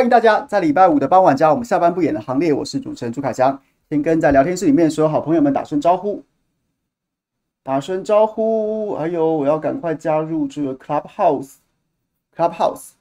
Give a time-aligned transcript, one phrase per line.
[0.00, 2.54] 欢迎大家在礼拜五的傍晚加我们下班不演的行列。
[2.54, 6.24] 我是主持人朱凯翔，先跟在聊天室里面所有好朋友们打声招呼，
[7.62, 8.96] 打声招呼。
[8.96, 12.92] 还有，我要赶快加入这个 Clubhouse，Clubhouse。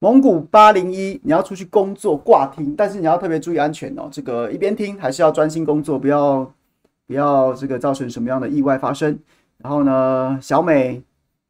[0.00, 4.10] 蒙古八零一，你要出去工作挂听，但是你要特别注意安全哦。
[4.12, 6.52] 这个一边听还是要专心工作，不要
[7.06, 9.18] 不要这个造成什么样的意外发生。
[9.56, 11.02] 然后呢，小美。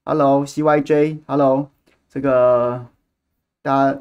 [0.05, 1.69] Hello，CYJ，Hello，
[2.09, 2.85] 这个
[3.63, 3.97] 大家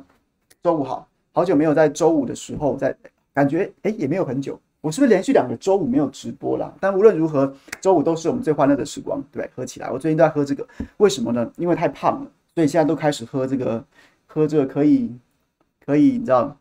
[0.63, 2.97] 周五好，好久没有在周五的时候在
[3.35, 6.73] 感觉哎也没有很久，我是不是连续两个周五没有直播啦？
[6.79, 9.91] 但无论如何，周五都是我们最欢乐的时光，对，喝起来。
[9.91, 10.67] 我最近都在喝这个，
[10.97, 11.51] 为什么呢？
[11.55, 13.85] 因为太胖了，所以现在都开始喝这个，
[14.25, 15.15] 喝这个可以
[15.85, 16.57] 可以你知道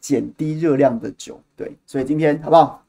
[0.00, 2.84] 减低热量的酒，对，所以今天好不好？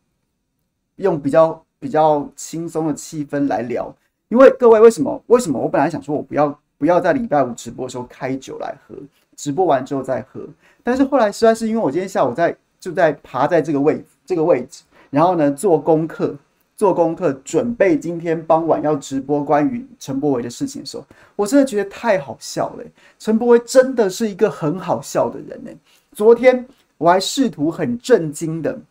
[0.96, 3.96] 用比较比较轻松的气氛来聊。
[4.34, 5.24] 因为各位，为什么？
[5.28, 8.96] 为什么我本来想说，我不要不要在礼拜五直播的时候开酒来喝，
[9.36, 10.42] 直播完之后再喝。
[10.82, 16.36] 但是后来实在是因为我今天下午在就在爬在这个位这个位置，然后呢做功课
[16.76, 21.06] 做功课，准备今天傍晚要直播关于陈柏维的事情的时候，
[21.36, 22.84] 我真的觉得太好笑了。
[23.20, 25.70] 陈柏维真的是一个很好笑的人呢。
[26.12, 26.66] 昨天
[26.98, 28.82] 我还试图很震惊的、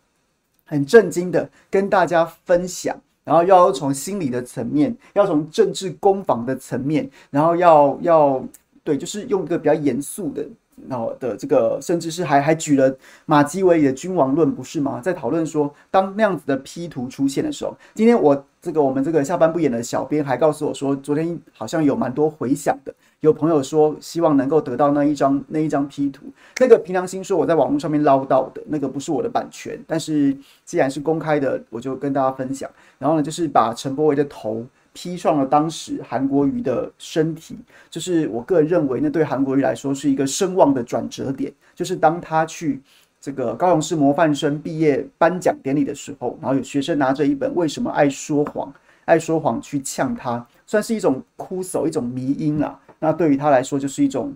[0.65, 2.97] 很震惊的跟大家分享。
[3.25, 8.45] 然后要从心理的层面，要从政治攻防的层面，然后要要
[8.85, 10.45] 对，就是用一个比较严肃的，
[10.89, 12.93] 然后的这个，甚至是还还举了
[13.27, 15.01] 马基维里的君王论，不是吗？
[15.01, 22.93] 在讨论说，当那样子的 P 图出现的时候，今天我这个我们这个下班不演的小编还告诉我说，昨天好像有蛮多回响的。
[23.23, 26.27] 有朋友说希望能够得到那一张那一张 P 图，
[26.59, 32.69] 那个凭良心说我在网络上面捞到的那个不是我的版权，但是既然是公开的，我就跟大家分享。
[32.99, 37.57] 然后呢，就是把陈柏维的头 P 上了当时韩国瑜的身体，
[37.89, 42.83] 就是我个人认为那对韩国瑜来说是一个声望的转折点，就是当他去
[43.21, 48.67] 这个高雄市模范生毕业颁奖典礼的时候，然后有学生拿着一本《为什么爱说谎》
[49.05, 52.77] 爱说谎去呛他，算是一种哭诉，一种迷因啊。
[53.03, 54.33] 那对于他来说就是一种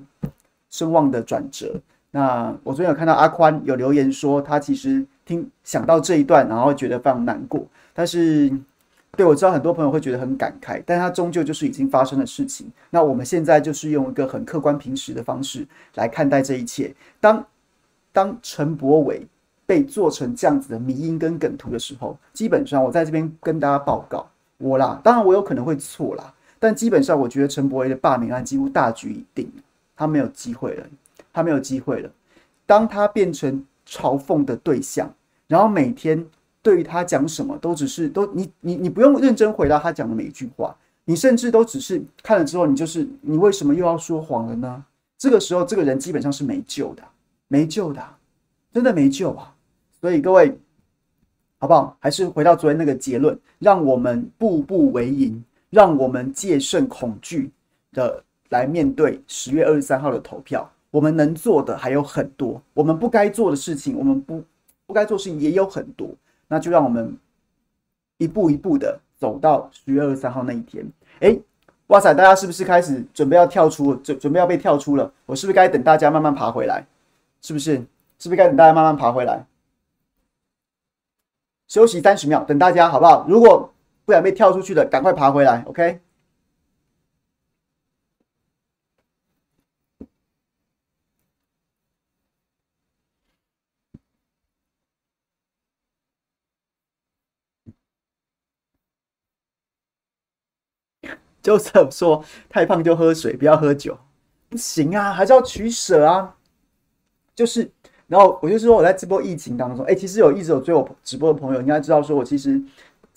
[0.70, 1.80] 声望的转折。
[2.10, 7.64] 那我昨天有看到阿宽有留言说，他其实听想到这一段，然后觉得非常难过。
[7.94, 8.50] 但是，
[9.12, 12.66] 对，我知道很多朋友会觉得很感慨，但他终究就是已经发生的事情。
[12.90, 16.92] 那我们现在就是用一个很客观平实的方式来看待这一切。
[17.20, 17.46] 当
[18.12, 19.24] 当陈柏伟
[19.64, 24.26] 被做成这样子的迷因跟梗图的时候，基本上我在这边跟大家报告，
[24.58, 26.32] 我啦，当然我有可能会错啦。
[26.58, 29.50] 但基本上，我觉得陈柏惟的罢免案几乎大局已定，
[29.94, 30.86] 他没有机会了，
[31.32, 32.10] 他没有机会了。
[32.64, 35.12] 当他变成嘲讽的对象，
[35.46, 36.26] 然后每天
[36.62, 44.84] 对于他讲什么都只是都你你你不用认真回答他讲的每一句话，你甚至都只是看了之后，你就是你为什么又要说谎了呢？
[45.18, 47.02] 这个时候，这个人基本上是没救的，
[47.48, 48.02] 没救的，
[48.72, 49.54] 真的没救啊！
[50.00, 50.58] 所以各位，
[51.58, 51.96] 好不好？
[52.00, 55.42] 还是回到昨天那个结论，让我们步步为营。
[55.76, 57.52] 让我们戒慎恐惧
[57.92, 60.66] 的来面对十月二十三号的投票。
[60.90, 64.42] 我们能做的还有很多，我们不该做的事情，我们不
[64.86, 66.08] 不该做事情也有很多。
[66.48, 67.14] 那就让我们
[68.16, 70.82] 一步一步的走到十月二十三号那一天。
[71.20, 71.38] 哎，
[71.88, 75.12] 哇塞，大家是不是开始准备要跳出，准准备要被跳出了？
[75.26, 76.86] 我是不是该等大家慢慢爬回来？
[77.42, 77.74] 是不是？
[78.18, 79.44] 是不是该等大家慢慢爬回来？
[81.68, 83.26] 休息三十秒，等大家好不好？
[83.28, 83.70] 如果
[84.06, 86.00] 不想被跳出去的，赶快爬回来，OK？
[101.42, 103.98] 就是说，太胖就喝水，不要喝酒，
[104.48, 106.36] 不行啊，还是要取舍啊。
[107.34, 107.70] 就是，
[108.06, 112.62] 然后我就是说我在直播疫情当中，哎，其实有一直有追我直播的朋友，应该知道说我其实。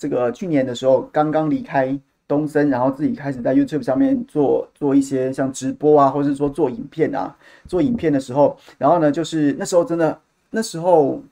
[0.00, 1.94] 这个去年的时候刚刚离开
[2.26, 7.36] 东森，然后自己开始在 YouTube 上面做做一些像直播啊，或者是说做影片啊，
[7.68, 10.18] 做影片的时候，然后呢，就是那时候真的
[10.48, 11.22] 那时候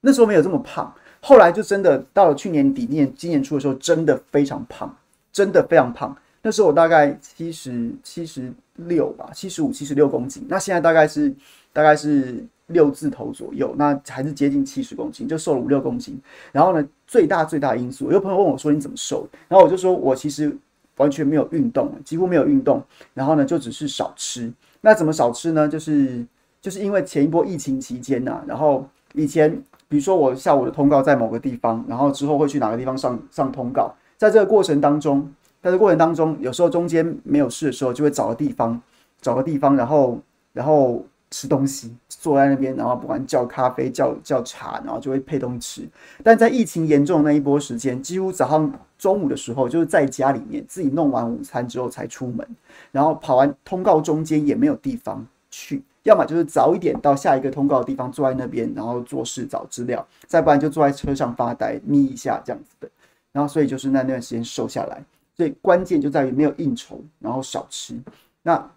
[0.00, 0.90] 那时候没有这么胖，
[1.20, 4.96] 后来就真的到了去年底年今年初的时候，真的非常胖，
[5.30, 6.16] 真的非常胖。
[6.40, 11.30] 那时候我大概七十七十六吧，七十五七十六公斤，那现在大概是
[11.72, 12.42] 大概是。
[12.68, 16.18] 六字头左右，那还是接近七十公斤，就瘦了五六公斤。
[16.52, 20.56] 然后呢，最大最大因素，有朋友问我说：“你怎么瘦？”然后我就说：“我其实
[20.96, 22.82] 完全没有运动，几乎没有运动。
[23.14, 24.52] 然后呢，就只是少吃。
[24.80, 25.68] 那怎么少吃呢？
[25.68, 26.24] 就是
[26.60, 29.50] 就是因为前一波疫情期间呐、啊，然后以前
[29.88, 38.80] 比如说我下午的通告在某个地方，然后之后会去哪个地方上上通告，在这个过程当中，但是过程当中，有时候中间没有事的时候，就会找个地方，
[39.20, 40.18] 找个地方，然后
[40.52, 45.88] 然后吃东西，坐在那边，然后不管叫咖啡、叫叫茶，然后就会配东西吃。
[46.22, 52.46] 但在疫情严重的那一波时间，几乎早上、中午的时候，就是在家里面自己弄完午餐之后才出门，
[52.92, 55.82] 然后跑完通告中间也没有地方去。
[56.04, 62.88] 要么就是早一点到下一个通告的地方，坐在那边，然后做事找资料；再不然就坐在车上发呆，眯一下这样子的。
[63.32, 65.04] 然后所以就是那段时间瘦下来，
[65.36, 68.00] 所以关键就在于没有应酬，然后少吃。
[68.42, 68.70] 那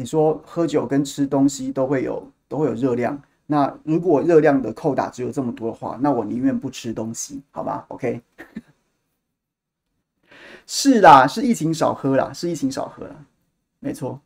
[0.00, 8.22] 你说喝酒跟吃东西都会有都会有热量，那如果热量的扣打只有这么多的话，那我宁愿不吃东西，好吧？OK，
[10.66, 13.14] 是啦，是疫情少喝啦，是疫情少喝啦，
[13.78, 14.18] 没错。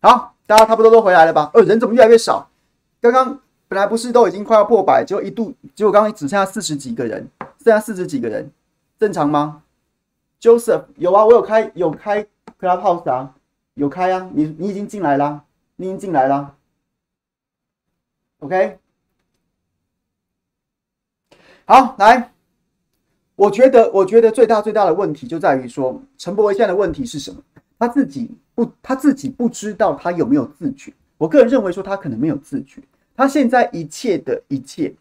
[0.00, 1.50] 好，大家差不多都回来了吧？
[1.52, 2.48] 呃，人怎么越来越少？
[2.98, 3.38] 刚刚
[3.68, 7.28] 本来不是都已经快要破百，结果一度，结果刚刚只剩下四十几个人，
[7.62, 8.50] 剩下四十几个人，
[8.98, 9.64] 正常吗
[10.40, 12.26] ？Joseph，有啊，我有开有开
[12.58, 13.34] Clubhouse 啊，
[13.80, 15.42] 有开啊，你你已经进来啦，
[15.76, 16.54] 你已经进来啦。
[18.40, 18.78] OK，
[21.64, 22.30] 好，来，
[23.36, 27.42] 我觉得我觉得最大最大的问题就在于说，陈柏惟现在的问题是什么？
[27.78, 30.92] 他自己不，他自己不知道他有没有自觉。
[31.16, 32.82] 我个人认为说他可能没有自觉。
[33.16, 34.94] 他现在一切的一切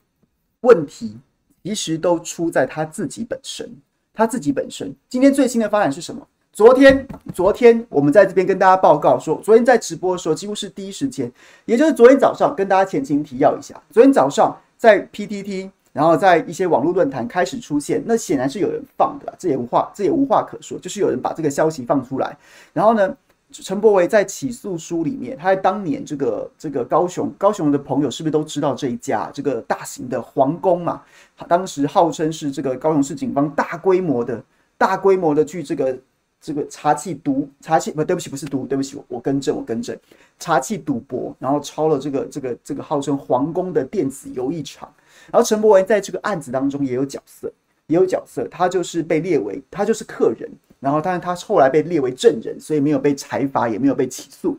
[0.62, 1.18] 问题，
[1.64, 3.70] 其实都出在他自己本身。
[4.14, 4.96] 他自己本身。
[5.10, 6.26] 今天最新的发展是什么？
[6.60, 11.32] 昨天，昨天我们在这边跟大家报告说，昨天在直播的时候几乎是第一时间，
[11.64, 13.82] 也就是昨天早上跟大家前情提要一下。
[13.90, 15.70] 昨天早上在 PTT。
[15.94, 22.38] 然后在一些网络论坛开始出现，那显然是有人放的，这也无话，这也无话可说，就是有人把这个消息放出来。
[22.74, 23.16] 然后呢，
[23.52, 31.02] 陈柏维在起诉书里面，他在当年这个这个高雄高雄的朋友是不是都知道这一家这个大型的皇宫嘛？
[31.48, 34.44] 当时号称是这个高雄市警方大规模的
[34.78, 35.98] 大规模的去这个
[36.42, 39.98] 这个茶器赌茶器不对不起不是赌对不起我我更正我更正
[40.40, 44.92] 茶器赌博，然后抄了这个这个这个号称皇宫的电子游艺场。
[45.32, 47.52] 然后陈柏文在这个案子当中也有角色，
[47.88, 54.58] 也有角色，他就是被列为他就是客人，然后但是他后来被列为证人，所以没有被裁罚，也没有被起诉。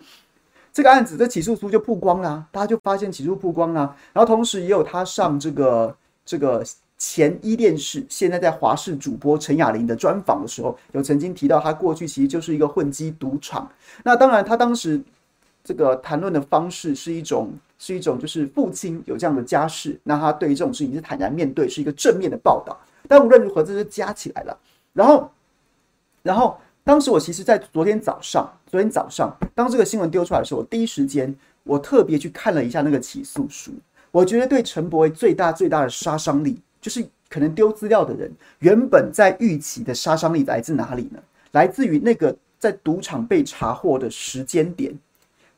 [0.72, 3.96] 这个案子这起诉书就曝光了，大家就发现起诉曝光了。
[4.12, 6.62] 然后同时也有他上这个这个
[7.00, 13.68] 前伊甸视，现在在华视主播陈雅玲的专访的时候，有曾经提到他过去其实就是一个混迹赌场。
[14.04, 15.02] 那当然他当时
[15.64, 17.52] 这个谈论的方式是一种。
[17.82, 22.78] 是一种，就是父亲有这样的家世，那他对于这种事情是坦然面对，是一个正面的报道。
[23.08, 24.54] 但无论如何，这是加起来了。
[24.92, 25.30] 然后，
[26.22, 33.72] 然后当时我其实，在昨天早上，昨天早上，当这个新闻丢出来的时候，我第一时间我特别去看了一下那个起诉书。
[34.10, 41.20] 我觉得对陈柏惟最大最大的杀伤力，就是可能丢资料的人原本在预期的杀伤力来自哪里呢？
[41.52, 44.96] 来自于那个在赌场被查获的时间点。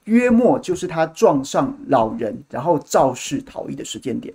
[0.05, 4.35] 约莫就是他撞上老人，然后肇事逃逸的时间点。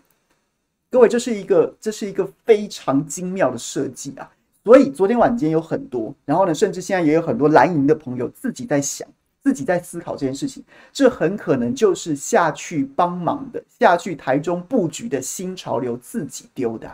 [0.90, 4.32] 各位，这是一个这是一个非常精妙的设计啊！
[4.64, 9.06] 所以昨天晚间有很多，然后呢，甚至现在也有很多蓝营的朋友自己在想，
[9.48, 10.62] 自己在思考这件事情。
[10.92, 16.94] 这很可能就是下去帮忙的，下去台中布局的新潮流自己丢的，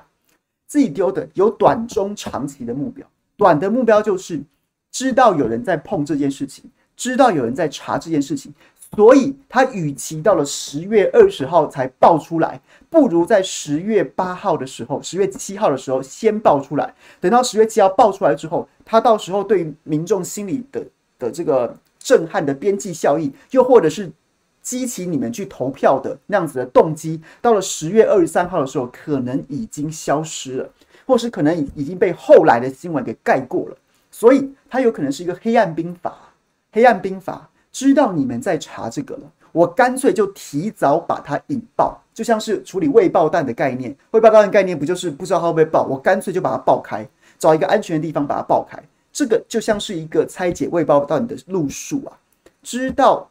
[0.67, 3.03] 自己丢的，有短中长期的目标。
[3.35, 4.39] 短的目标就是
[4.91, 6.63] 知道有人在碰这件事情。
[6.95, 8.53] 知道有人在查这件事情，
[8.95, 16.93] 所以他与其到了十月二十号才爆出来，不如在十月八号的时候、十月七号的时候先爆出来。
[17.19, 20.85] 等到十月七号爆出来之后，他到时候对民众心里的
[21.17, 24.11] 的这个震撼的边际效应，又或者是
[24.61, 30.69] 激起你们去投票的那样子的动机，到了十月二十三号的时候，可能已经消失了，
[31.05, 33.77] 或是可能已已经被后来的新闻给盖过了。
[34.11, 36.13] 所以，它有可能是一个黑暗兵法。
[36.71, 43.95] 黑暗兵法知道你们在查这个了，我干脆就提早把它引爆，就像是处理未爆弹的概念。
[44.11, 47.07] 未爆弹的概念不就是不知道它会不会爆，我干脆就把它爆开，
[47.39, 48.81] 找一个安全的地方把它爆开。
[49.13, 52.19] 这个就像是一个拆解未爆弹的路数啊。
[52.63, 53.29] 知道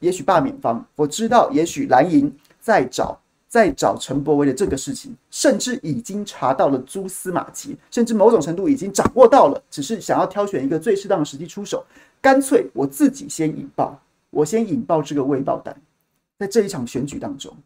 [0.00, 11.84] 也许罢免方，我知道也许蓝营在找在找陈柏惟的这个事情，甚至已经查到了蛛丝马迹，甚至某种程度已经掌握到了，只是想要挑选一个最适当的时机出手。
[12.20, 13.98] 干脆我自己先引爆，
[14.30, 15.74] 我先引爆这个未爆弹，
[16.38, 17.56] 在这一场选举当中，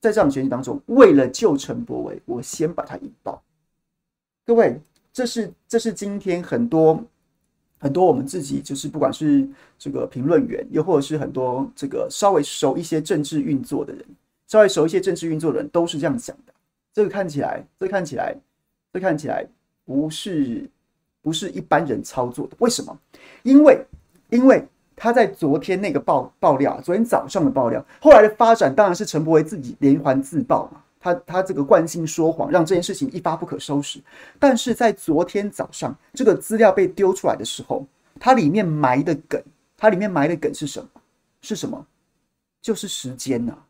[0.00, 3.42] 在这场选举当中，为了救陈柏惟，我先把它引爆。
[4.46, 4.80] 各位，
[5.14, 7.02] 这是这是今天很多
[7.78, 14.04] 很多我们自己就是不管是这个评论员，又或者是很多这个稍微熟一些政治运作的人，
[14.48, 16.52] 稍微熟一些政治运作的人都是这样想的。
[16.92, 18.36] 这个看起来，这看起来，
[18.92, 19.46] 这看起来
[19.86, 20.68] 不是。
[21.24, 22.54] 不是一般人操作的。
[22.58, 22.94] 为什么？
[23.44, 23.82] 因为
[24.28, 24.62] 因为
[24.94, 30.83] 他在昨天那个爆爆料，昨天早上的爆料，后来的发展当然是陈柏惟自己连环自爆嘛。
[31.04, 34.00] 他他这个惯性说谎，让这件事情一发不可收拾。
[34.38, 37.86] 但是在昨天早上，这个资料被丢出来的时候，
[38.18, 39.38] 它里面埋的梗，
[39.76, 40.88] 它里面埋的梗是什么？
[41.42, 41.86] 是什么？
[42.62, 43.60] 就是时间呐、啊，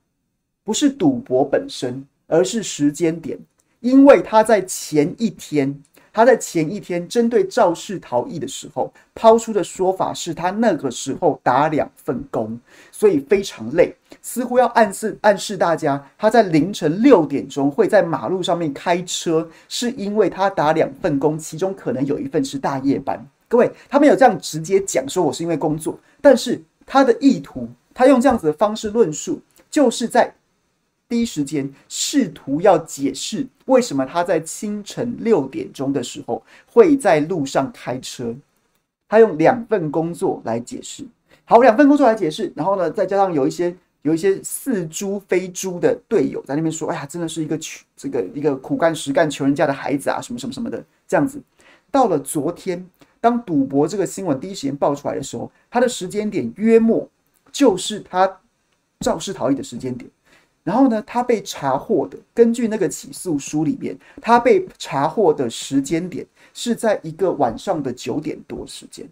[0.62, 3.36] 不是赌博本身，而是时间点。
[3.80, 5.82] 因为他在前一天。
[6.14, 12.56] 他在前一天针对肇事逃逸的时候抛出的说法是他那个时候打两份工，
[12.92, 13.92] 所以非常累，
[14.22, 23.20] 似乎要暗示暗示大家他在凌晨六点钟会在马路上面开车，是因为他打两份工，其中可能有一份是大夜班。
[23.48, 30.32] 各位，他没有这样直接讲说我是因为工作，但是他的意图，他用这样子的方式论述，就是在。
[31.08, 38.34] 第一时间试图要解释为什么他在清晨六点钟的时候会在路上开车，
[39.08, 41.04] 他用两份工作来解释。
[41.44, 51.40] 好，两份工作来解释，然后呢，再加上有一些有一些似猪非猪的队友在那边说：“哎呀，真的是一个穷这个一个苦干实干穷人家的孩子啊，什么什么什么的。”这样子。
[51.90, 52.84] 到了昨天，
[53.20, 57.08] 当赌博这个新闻第一时间爆出来的时候，他的时间点约莫
[57.52, 58.40] 就是他
[59.00, 60.10] 肇事逃逸的时间点。
[60.64, 69.06] 然后呢，他被查获的，根据那个起诉书里面，他被查获的时间点是在一个晚上的九点多时间。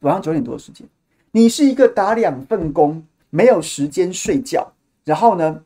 [0.00, 0.86] 晚上九点多的时间，
[1.32, 4.70] 你是一个打两份工，没有时间睡觉，
[5.04, 5.62] 然后呢，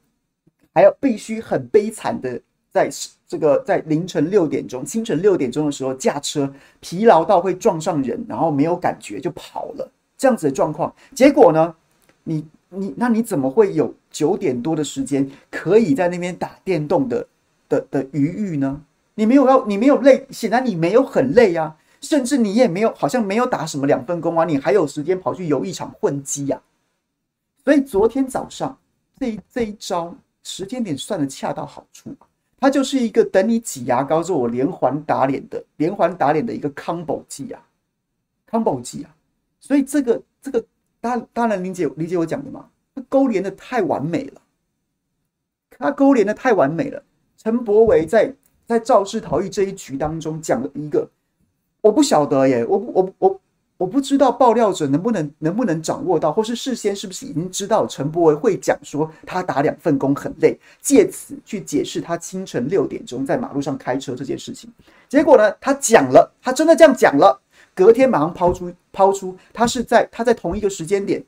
[0.73, 2.89] 还要必须很悲惨的在
[3.27, 10.95] 这个在凌晨六点钟、清晨六点钟的时候驾车，疲劳到会撞上人，然后没有感觉就跑了，这样子的状况。
[11.13, 11.75] 结果呢，
[12.23, 12.47] 你。
[12.77, 17.27] 你那你怎么会有九点多的时间可以在那边打电动的
[17.69, 18.81] 的的余裕呢？
[19.15, 26.61] 你没有要，你没有累，显然你没有很累啊，甚至你也没有好像没有打什么两份工啊，你还有时间跑去游一场混迹呀。
[27.65, 28.77] 所以昨天早上
[29.19, 32.15] 这一这一招时间点算的恰到好处，
[32.59, 37.63] 它就是一个等你挤牙膏之后我连环打脸的连环打脸的一个 combo 技啊
[38.51, 39.15] ，combo 技啊，
[39.61, 40.65] 所以这个这个。
[41.05, 44.41] 大家当然理解理解我讲的嘛，他勾连的太完美了，
[45.79, 47.03] 他勾连的太完美了。
[47.37, 48.35] 陈柏维在
[48.65, 51.07] 在肇事逃逸这一局当中讲了一个，
[51.83, 53.41] 我不晓得耶，我我我
[53.77, 64.73] 我不知道爆料者能不能能不能掌握到，或是事先是不是已经知道陈柏维会讲说他打两份工很累，借此去解释他清晨六点钟在马路上开车这件事情。
[65.07, 67.39] 结果呢，他讲了，他真的这样讲了。
[67.75, 71.25] 隔天马上抛出抛出，他是在他在同一个时间点，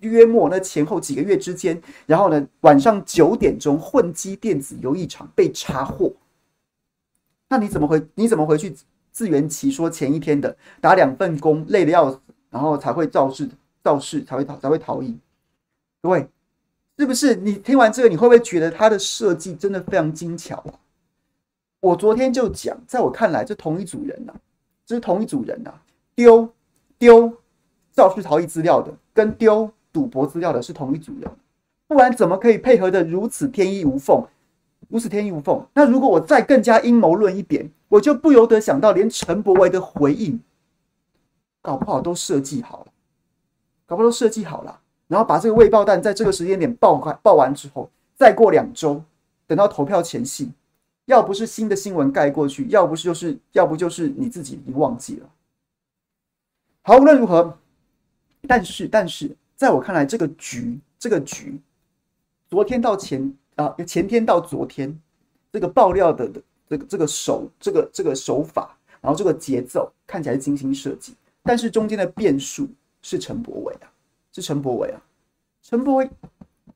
[0.00, 6.12] 约莫那前后几个月之间，然后呢晚上九点钟混迹电子游艺场被查获。
[7.48, 8.74] 那你怎么回你怎么回去
[9.10, 12.18] 自圆其说前一天的打两份工累得要死，
[12.50, 13.48] 然后才会肇事
[13.84, 15.18] 肇事才会逃才会逃逸？
[16.00, 16.26] 各位
[16.98, 17.34] 是不是？
[17.34, 20.64] 你听完这个你会不会觉得他的设计真的非常精巧？
[21.80, 24.40] 我昨天就讲，在我看来，这同一组人呐、啊。
[24.84, 25.82] 这是同一组人呐、啊，
[26.14, 26.48] 丢
[26.98, 27.32] 丢
[27.92, 31.30] 肇事逃逸资料的，跟丢赌博资料的是同一组人，
[31.86, 34.24] 不然怎么可以配合得如此天衣无缝？
[34.88, 35.64] 如此天衣无缝。
[35.74, 40.40] 那如果我再更加阴谋论一点，我就不由得想到，连陈柏惟的回应，
[41.62, 42.86] 搞不好都设计好了，
[43.86, 49.02] 搞不好都设计好了，然后把这个未爆弹在这个时间点爆开，爆完之后，再过两周，
[49.46, 50.50] 等到投票前夕。
[51.06, 55.28] 要不是新的新闻盖过去，要不是就是，要不就是你自己已经忘记了。
[56.82, 57.58] 好，无论如何，
[58.46, 61.60] 但是但是，在我看来，这个局，这个局，
[62.48, 64.96] 昨天到前啊，前天到昨天，
[65.52, 72.68] 这个爆料的的这个这个手，这个这个手法，然后这个节奏看起来精心设计，但是中间的变数
[73.02, 73.90] 是陈柏伟啊，
[74.32, 75.02] 是陈柏伟啊，
[75.62, 76.08] 陈柏伟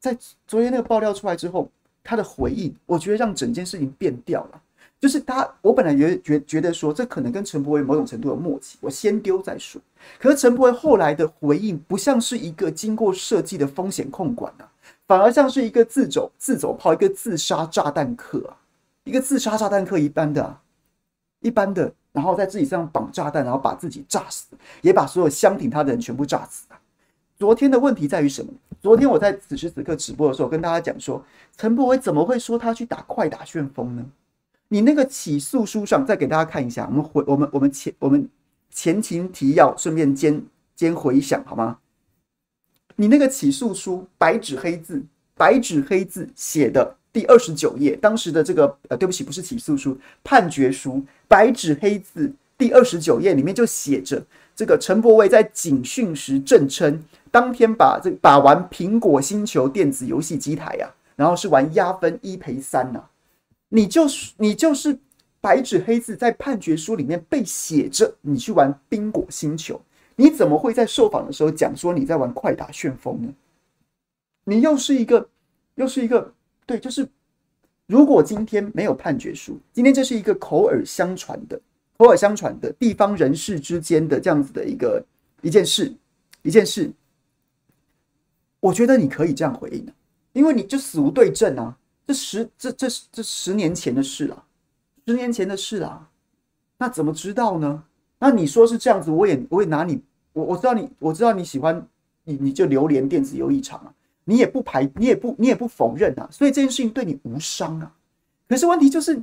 [0.00, 0.16] 在
[0.49, 1.71] 昨天那个爆料出来之后。
[2.06, 4.62] 他的回应，我觉得让整件事情变掉了。
[4.98, 9.80] 就是他，我本来觉觉觉得说，这可能跟陈柏惟某种程度的默契，我先丢再说。
[10.18, 14.70] 可是陈柏惟后来的回应，不像是一个经过设计的风险控管啊，
[15.06, 18.56] 反而像是一个自走自走炮，一个自杀炸弹客啊，
[19.04, 20.62] 一个自杀炸弹客一般的啊，
[21.40, 24.46] 一般的，然后在自己身上绑炸弹，然后把自己炸死，
[24.80, 26.80] 也把所有相挺他的人全部炸死啊。
[27.38, 28.50] 昨天的问题在于什么？
[28.83, 31.25] 昨天我在此时此刻直播的时候，跟大家讲说，
[31.56, 34.04] 陈柏惟怎么会说他去打快打旋风呢？
[34.68, 38.28] 你那个起诉书上，再给大家看一下，我们回我们我们前我们
[38.71, 40.42] 前情提要，顺便兼
[40.75, 41.78] 兼回想好吗？
[42.97, 45.02] 你那个起诉书白纸黑字，
[45.37, 57.04] 白纸黑字写的第二十九页，当时的这个呃，对不起，不是起诉书，判决书，白纸黑字第二十九页里面就写着，这个陈柏惟在警讯时证称，
[57.36, 63.04] 当天把这把玩苹果星球电子游戏机台呀、啊，然后是玩压分一赔三呐，
[63.68, 64.98] 你就是你就是
[65.38, 69.78] 白纸黑字在判决书里面被写着，你去玩宾果星球，
[70.14, 73.28] 你怎么会在受访的时候讲说你在玩快打旋风呢？
[74.44, 75.28] 你又是一个
[75.74, 76.32] 又是一个
[76.64, 77.06] 对，就是。
[77.86, 81.60] 如果今天没有判决书，今天这是一个口耳相传的、
[81.99, 85.00] 口耳相传的地方人士之间的这样子的一个
[85.40, 85.94] 一件事，
[86.42, 86.90] 一件事，
[88.66, 89.92] 我觉得你可以这样回应的，
[90.32, 94.44] 因为你就死无对证啊，这十这这这十年前的事了，
[95.06, 96.10] 十年前的事啊，
[96.78, 97.84] 那怎么知道呢？
[98.18, 100.02] 那你说是这样子，我也我也拿你，
[100.32, 101.86] 我我知道你，我知道你喜欢
[102.24, 103.94] 你，你就流连电子游艺场啊。
[104.24, 107.94] 你也不排，你也不，你也不否认啊，所以这件事情对你无伤啊。
[108.48, 109.22] 可是问题就是，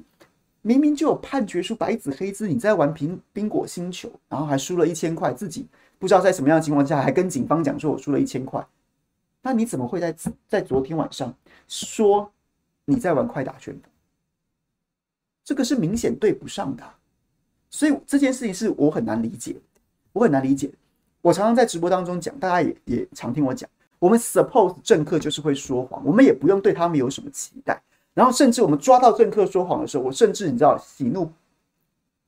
[0.61, 5.67] 明明就有判决书，白纸黑字，你在玩苹宾果星球，然后还输了一千块，自己
[5.99, 8.65] 不知道在什么样的情况下，还跟警方讲说我输了一千块。
[9.43, 10.15] 那你怎么会在
[10.47, 11.31] 在昨天晚上
[11.67, 12.31] 说
[12.85, 13.83] 你在玩快打旋风？
[15.43, 16.83] 这个是明显对不上的。
[17.69, 19.55] 所以这件事情是我很难理解，
[20.13, 20.71] 我很难理解。
[21.21, 23.69] 我常常在直播当中讲，大家也也常听我讲。
[23.99, 27.81] 我们 suppose 政客就是会说谎，我们也不用对他们有什么期待。
[28.13, 31.31] 然后，甚至我们抓到政客说谎的时候，我甚至你知道喜怒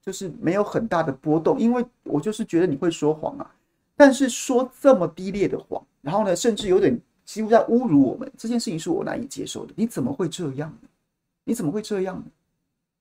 [0.01, 3.55] 就是没有很大的波动，因为我就是觉得你会说谎啊。
[3.95, 9.73] 但是说这么低劣的谎，然后呢，甚至有点几乎在侮辱我们，这件事情是我难以接受的。
[9.75, 10.87] 你怎么会这样呢？
[11.43, 12.25] 你怎么会这样呢？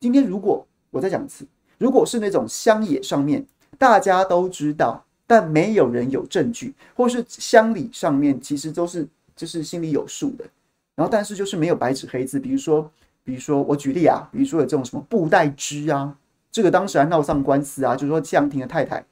[0.01, 1.47] 今天如果我再讲一次，
[1.79, 3.45] 如果是那种乡野上面
[3.79, 5.05] 大家都知道。
[5.27, 10.45] 但没有人有证据，或是乡里上面其实都是就是心里有数的，
[10.95, 12.39] 然后但是就是没有白纸黑字。
[12.39, 12.91] 比如说，
[13.25, 16.15] 比如说我举例啊，比如说有这种什么布袋汁啊，
[16.53, 19.03] 这个当时还闹上官司啊，就是说谢长廷的太太，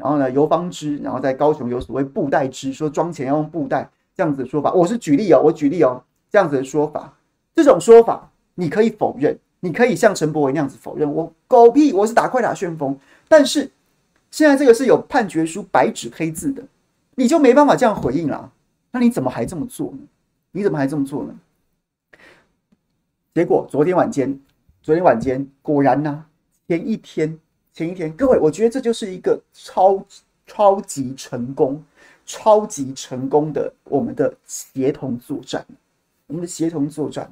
[0.00, 4.72] 然后呢游芳芝，然后在高雄有所谓布袋汁，说装钱要用布袋这样子的说法。
[4.72, 7.14] 我是举例哦，我举例哦，这样子的说法，
[7.54, 13.70] 这种说法你可以否认，你可以像陈柏惟那样子否认，我狗屁，我是打快打旋风，但是。
[14.32, 16.62] 现在这个是有判决书白纸黑字的，
[17.16, 18.52] 你就没办法这样回应了。
[18.92, 19.98] 那你怎么还这么做呢？
[20.52, 21.34] 你怎么还这么做呢？
[23.34, 24.38] 结果昨天晚间，
[24.82, 26.26] 昨天晚间果然呢、啊，
[26.68, 27.36] 前一天
[27.72, 30.04] 前一天，各位，我觉得这就是一个超
[30.46, 31.82] 超级成功、
[32.26, 35.64] 超级成功的我们的协同作战。
[36.26, 37.28] 我们的协同作战，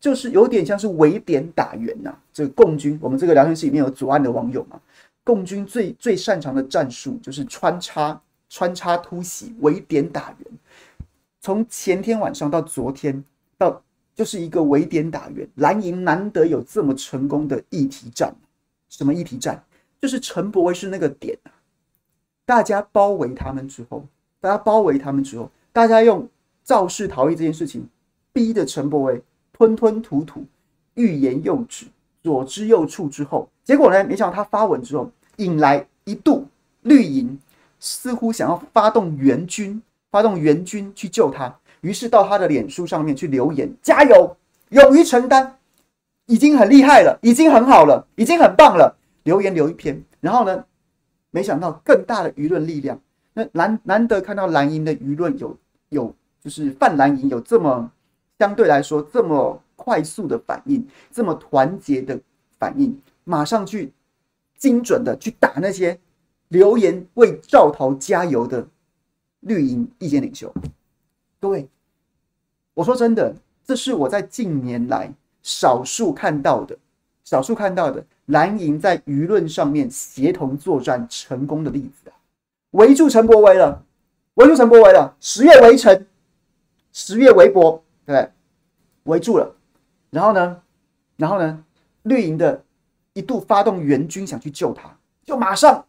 [0.00, 4.80] 就是有点像是围点打援呐、这个共军，我们这个聊天室里面有左岸的网友嘛。
[5.22, 10.58] 共军最最擅长的战术就是穿插穿插突袭，围点打援。
[11.40, 13.22] 从前天晚上到昨天，
[13.56, 13.80] 到
[14.14, 15.48] 就是一个围点打援。
[15.54, 18.34] 蓝营难得有这么成功的议题战，
[18.88, 19.62] 什么议题战？
[20.02, 21.38] 就是陈柏惟是那个点！
[22.44, 24.04] 大家包围他们之后，
[24.40, 26.28] 大家包围他们之后，大家用
[26.64, 27.86] 肇事逃逸这件事情，
[28.32, 30.44] 逼得陈柏惟吞吞吐吐，
[30.94, 31.86] 欲言又止。
[32.20, 34.04] 左支右絀之后，结果呢？
[34.04, 36.48] 没想到他发文之后，引来一度
[36.82, 37.38] 绿营
[37.78, 41.52] 似乎想要发动援军，发动援军去救他。
[41.80, 44.36] 于是到他的脸书上面去留言：“加油，
[44.70, 45.58] 勇于承担，
[46.26, 50.64] 已经很厉害了，已经很好了，已经很棒了。”留言留一篇，然后呢？
[51.30, 53.00] 没想到更大的舆论力量，
[53.32, 55.56] 那难难得看到蓝营的舆论有
[55.88, 57.90] 有，就是泛蓝营有这么
[58.38, 59.62] 相对来说这么。
[59.74, 62.16] 快速的反应，这么团结的
[62.56, 63.92] 反应，马上去
[64.56, 65.98] 精准的去打那些
[66.46, 68.64] 留言为赵桃加油的
[69.40, 70.54] 绿营意见领袖。
[71.40, 71.68] 各位，
[72.74, 76.78] 我说真的，这是我在近年来少数看到的，
[77.24, 82.16] 少数看到的蓝营在舆论上面协同作战成功的例子啊！
[82.70, 83.84] 围住陈伯威了，
[84.34, 86.06] 围住陈伯威了，十月围城，
[86.92, 88.30] 十月围博，对，
[89.04, 89.54] 围住了。
[90.08, 90.62] 然后呢，
[91.16, 91.62] 然后呢，
[92.04, 92.64] 绿营的
[93.12, 95.84] 一度发动援军想去救他，就马上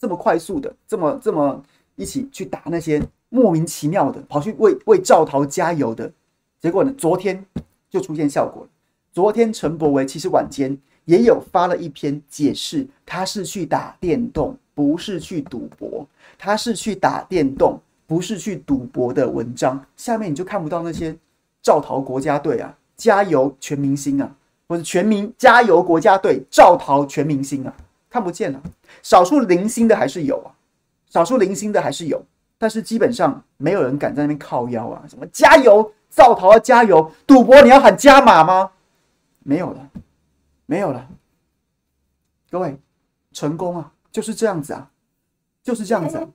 [0.00, 1.62] 这么快速的，这么这么
[1.94, 6.12] 一起去打那些莫名其妙的跑去为为赵桃加油的，
[6.58, 7.46] 结果呢，昨天
[7.88, 8.68] 就出现效果了。
[9.12, 16.06] 昨天陈柏惟其实晚间也有发了一篇解释，他是去打电动，不是去赌博，
[16.38, 19.84] 他是去打电动，不是去赌博的文章。
[19.96, 21.16] 下面你就看不到那些
[21.62, 22.76] 赵桃国家队啊。
[22.96, 24.34] 加油全明星啊，
[24.66, 27.70] 或者全民加油国家队，赵桃全明星啊，
[28.08, 28.62] 看不见了。
[29.02, 30.48] 少数零星的还是有啊，
[31.10, 32.24] 少数零星的还是有，
[32.56, 35.04] 但是基本上没有人敢在那边靠腰啊。
[35.06, 38.70] 什么加油，赵桃要加油，赌博你要喊加码吗？
[39.42, 39.90] 没有了，
[40.66, 41.08] 没有了。
[42.50, 42.78] 各位，
[43.32, 44.90] 成功啊，就是这样子啊，
[45.62, 46.28] 就是这样子啊。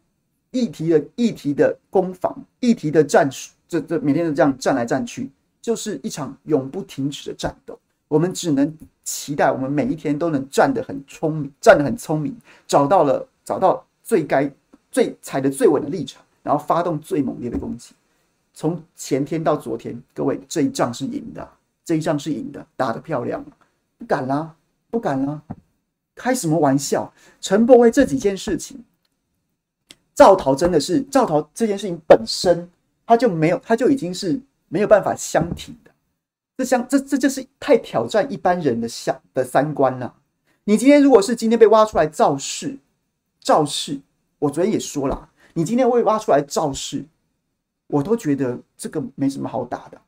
[0.51, 5.29] 议题的议题的攻防，议题的战术，这这每天都这样战来战去，
[5.61, 7.79] 就是一场永不停止的战斗。
[8.09, 12.35] 我们只能期待，我们每一天都能站得很聪明，站得很聪明，
[12.67, 14.51] 找到了找到最该
[14.91, 17.95] 最踩得最稳的立场，然后发动最猛烈的攻击。
[18.53, 21.49] 从前天到昨天，各位这一仗是赢的，
[21.85, 23.41] 这一仗是赢的，打得漂亮，
[24.01, 24.55] 不敢啦，
[24.89, 25.39] 不敢啦，
[26.15, 27.13] 开什么玩笑？
[27.39, 28.83] 陈柏惟这几件事情。
[30.15, 32.67] 赵桃真的是赵桃这件事情本身，
[33.05, 35.91] 他就没有，他就已经是没有办法相挺的。
[36.57, 40.15] 这相这这就是太挑战一般人的相的三观了。
[40.63, 42.75] 你今天如果是今天被挖出来造势，
[43.39, 43.99] 造势，
[44.39, 47.05] 我昨天也说了，你今天会挖出来造势，
[47.85, 50.01] 我都觉得这个没什么好打的，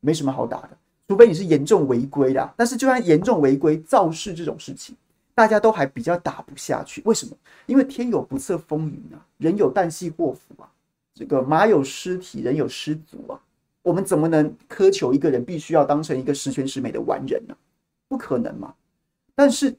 [0.00, 0.76] 没什么好打的，
[1.08, 2.54] 除非你是严重违规的。
[2.56, 4.94] 但是就算严重违规造势这种事情。
[5.34, 7.36] 大家都还比较打不下去，为什么？
[7.66, 10.68] 因为天有不测风云啊，人有旦夕祸福啊，
[11.14, 13.38] 这个马有失蹄，人有失足啊。
[13.82, 17.56] 我们怎么能苛求一个人必须要当成一个十全十美的完人呢？
[18.08, 18.74] 不可能嘛。
[19.36, 19.72] 但是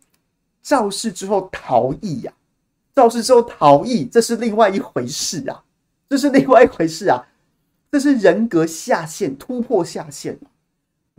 [0.61, 2.33] 造势之后逃逸呀，
[2.93, 5.61] 造势之后逃逸，这是另外一回事啊，
[6.07, 7.27] 这是另外一回事啊，
[7.91, 10.39] 这是人格下限，突破下限。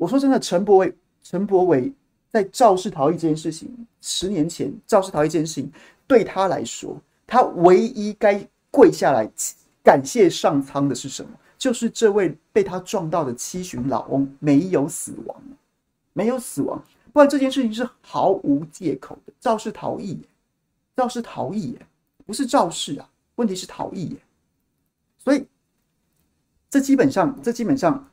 [0.01, 1.93] 我说真的，陈柏伟，陈柏伟。
[2.33, 3.69] 在肇事逃逸这件事情，
[4.01, 5.69] 十年前肇事逃逸这件事情
[6.07, 9.29] 对他来说，他唯一该跪下来
[9.83, 11.31] 感谢上苍的是什么？
[11.59, 15.43] 就是这位被他撞到的七旬老翁没有死亡，
[16.13, 16.81] 没有死亡，
[17.13, 19.33] 不然这件事情是毫无借口的。
[19.41, 20.17] 肇事逃逸，
[20.95, 21.77] 肇事逃逸，
[22.25, 24.17] 不是肇事啊，问题是逃逸。
[25.19, 25.45] 所以，
[26.71, 28.09] 这基本上，这基本上。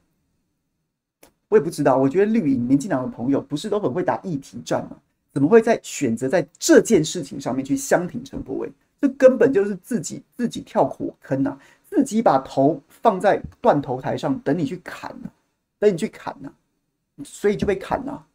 [1.49, 4.97] 我也不知道，我觉得绿营、民进党的朋友不是都很会打议题战吗？
[5.33, 8.71] 怎么会在选择在这件事情上面去相挺陈柏惟？
[8.99, 15.31] 这根本就是自己自己跳火坑呐、啊，自己把头放在断头台上等你去砍呢、啊，
[15.79, 18.27] 等你去砍呢、啊，所以就被砍了、啊。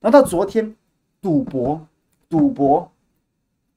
[0.00, 0.76] 然后到昨天，
[1.22, 1.80] 赌博，
[2.28, 2.92] 赌博，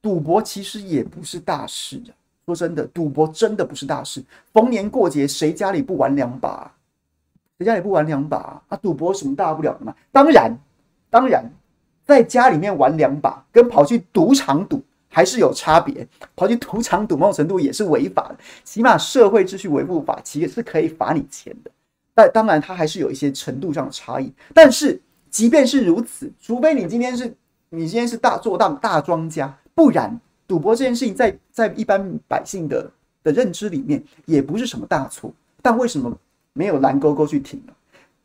[0.02, 2.12] 赌博其实也不是大事啊。
[2.44, 4.22] 说真的，赌博真的不是大事。
[4.52, 6.70] 逢年过节，谁家里不玩两把、
[7.58, 7.64] 在？
[7.64, 8.76] 家也不玩两把啊？
[8.76, 9.94] 赌博什么大不了的嘛？
[10.10, 10.56] 当然，
[11.10, 11.44] 当然，
[12.04, 16.06] 在家里面玩两把，跟跑去赌场赌还是有差别。
[16.34, 18.36] 跑去赌场赌，某种程度也是违法的。
[18.64, 21.70] 起码社会秩序维护法其实是可以罚你钱的。
[22.14, 24.32] 但当然，它还是有一些程度上的差异。
[24.54, 27.34] 但是，即便是如此，除非你今天是
[27.70, 32.90] 你今天是大做大大庄家，不然赌博这件事情在在一般百姓的
[33.22, 35.32] 的认知里面也不是什么大错。
[35.60, 36.16] 但为什么？
[36.52, 37.76] 没有蓝勾勾去挺了，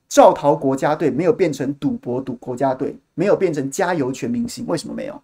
[0.08, 5.22] 赵桃国家队没有变成赌博赌国家队，没有变成加油全明星，为什么没有？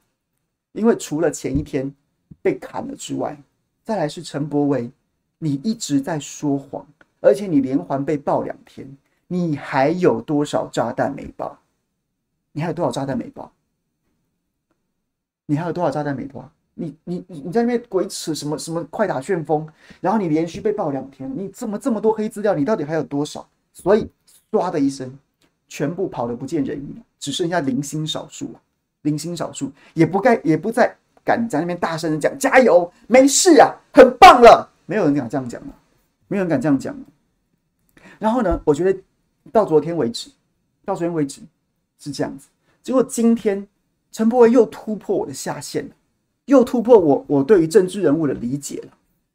[0.74, 1.94] 因为除了前一天
[2.42, 3.38] 被砍了之外，
[3.84, 4.92] 再来是陈柏惟，
[5.40, 6.86] 你一直在说谎，
[7.22, 8.88] 而且你连环被爆两天，
[9.28, 11.60] 你还有多少炸弹没爆？
[12.52, 13.52] 你还有多少炸弹没爆？
[15.48, 16.52] 你还有多少炸弹没爆？
[16.80, 19.68] 你你你你在那边鬼扯什么什么快打旋风，
[20.00, 22.56] 然后你连续被爆两天，你怎么这么多黑资料？
[22.56, 23.46] 你到底还有多少？
[23.74, 24.10] 所以
[24.50, 25.14] 唰的一声，
[25.68, 28.62] 全部跑得不见人影，只剩下零星少数了。
[29.02, 34.70] 零星少数也不该也不再敢在那边大声的讲加油，没事啊，很棒了。
[34.86, 35.76] 没有人敢这样讲了，
[36.30, 37.06] 没有人敢这样讲了。
[38.20, 38.98] 然后呢，我觉得
[39.52, 40.30] 到昨天为止，
[40.86, 41.42] 到昨天为止
[42.00, 42.48] 是这样子。
[42.82, 43.68] 结果今天
[44.14, 45.92] 陈柏惟又突破我的下限了。
[46.50, 48.90] 又突破我我对于政治人物的理解了。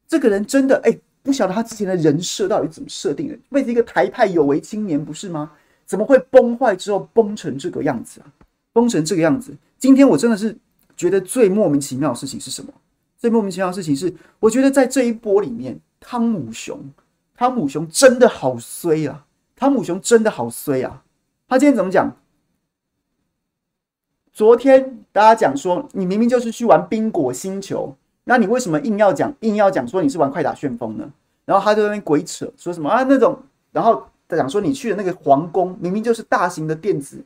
[0.06, 3.38] 这个人真的哎，不晓得他之前的人设到底怎么设定的？
[3.50, 5.50] 为一个台派有为青年不是吗？
[5.86, 8.26] 怎么会崩坏之后崩成这个样子啊？
[8.72, 9.56] 崩成这个样子。
[9.78, 10.56] 今天我真的是
[10.96, 12.72] 觉得最莫名其妙的事情是什么？
[13.18, 16.78] 最莫名其妙的事情是，我觉得在这一波里面，汤姆熊，
[17.36, 19.24] 汤姆熊真的好衰啊！
[19.56, 21.02] 汤姆熊真的好衰啊！
[21.48, 22.14] 他今天怎么讲？
[24.34, 27.94] 昨天大家讲说，你明明就是去玩冰果星球，
[28.24, 31.08] 那你为什么硬要讲硬要讲说你是玩快打旋风呢？
[31.44, 33.38] 然后他就在那边鬼扯，说什么啊那种，
[33.70, 37.24] 然后他讲说你去的那个皇宫明明就是大型的电子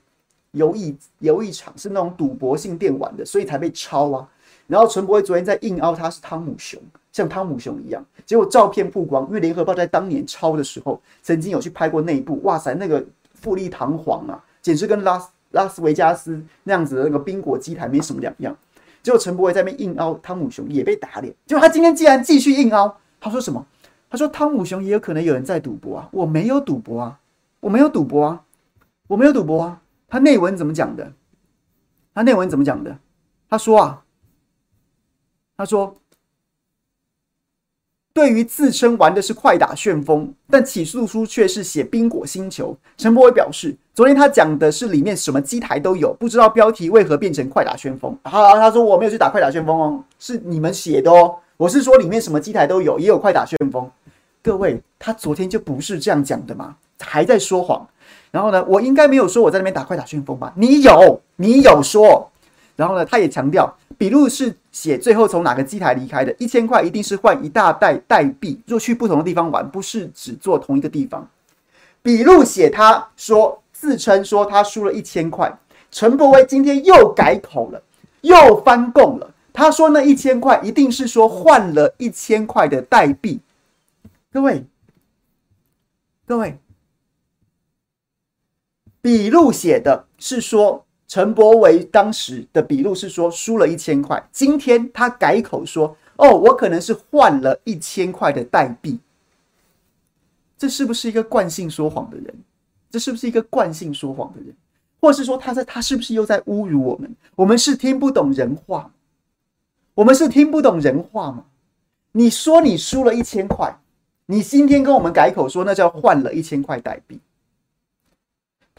[0.51, 4.29] 游艺游艺场，是那种赌博性电玩的，所以才被抄啊。
[4.67, 6.79] 然后陈柏惟昨天在硬凹他是汤姆熊，
[7.11, 15.31] 像汤姆熊一样，结果照片曝光，因为联合报在当年抄的时候，曾经有去拍过内部，哇塞，那个富丽堂皇啊，简直跟拉斯。
[15.51, 18.57] 拉斯维加斯那样子的那个宾果机台没什么两样，
[19.03, 21.35] 结果陈柏惟在那边硬凹汤姆熊也被打脸。
[21.47, 23.67] 结果他今天竟然继续硬凹，他说什么？
[24.11, 27.21] 他说汤姆熊也有可能有人在赌博啊，我没有赌博啊，
[27.61, 28.45] 我没有赌博啊，
[29.07, 29.83] 我没有赌博啊。
[30.09, 31.13] 他内文怎么讲的？
[32.15, 32.99] 他内文怎么讲的？
[33.49, 34.05] 他说啊，
[35.57, 35.97] 他说。
[38.19, 42.77] 对于自称玩的是快打旋风，但起诉书却是写冰果星球。
[42.97, 48.19] 陈柏惟表示，昨天他讲的是里面什么机台都有，不知道标题为何变成快打旋风。
[48.25, 51.37] 好，他说我没有去打快打旋风哦，是你们写的哦。
[51.57, 53.89] 我是说里面什么机台都有，也有快打旋风。
[54.43, 56.75] 各位，他昨天就不是这样讲的吗？
[56.99, 57.87] 还在说谎。
[58.33, 60.53] 然后呢，我应该没有说我在那边打快打旋风吧？
[60.57, 62.29] 你有，你有说。
[62.75, 71.29] 然后呢，他也强调，笔录是写最后从哪个机台离开的，一千块一定是换一大袋代币，若去不同的地方玩，不是只做同一个地方。
[72.01, 75.53] 笔录写他说自称说他输了一千块，
[75.91, 77.83] 陈柏威今天又改口了，
[78.21, 79.35] 又翻供了。
[79.53, 83.41] 他说那一千块一定是说换了一千块的代币。
[84.33, 84.65] 各位，
[86.25, 86.57] 各位，
[89.01, 90.85] 笔录写的是说。
[91.09, 99.01] 陈柏惟当时的笔录是说输了一千块，今天他改口说：“哦，我可能是换了一千块的代币。”
[100.59, 102.35] 这是不是一个惯性说谎的人？
[102.91, 104.55] 这是不是一个惯性说谎的人？
[105.01, 107.15] 或是说他在他是不是又在侮辱我们？
[107.37, 108.91] 我们是听不懂人话，
[109.95, 111.45] 我们是听不懂人话吗？
[112.13, 113.75] 你说你输了一千块，
[114.27, 117.19] 你今天跟我们改口说那叫换了一千块代币。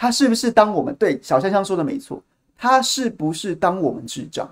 [0.01, 2.23] 他是不是当我们对小香香说的没错？
[2.57, 4.49] 他是不是当我们智障？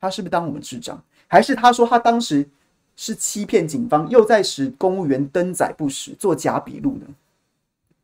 [0.00, 0.98] 他是不是当我们智障？
[1.28, 2.48] 还是他说他当时
[2.96, 7.06] 是欺骗警方，又在使公务员登载不实，做假笔录呢？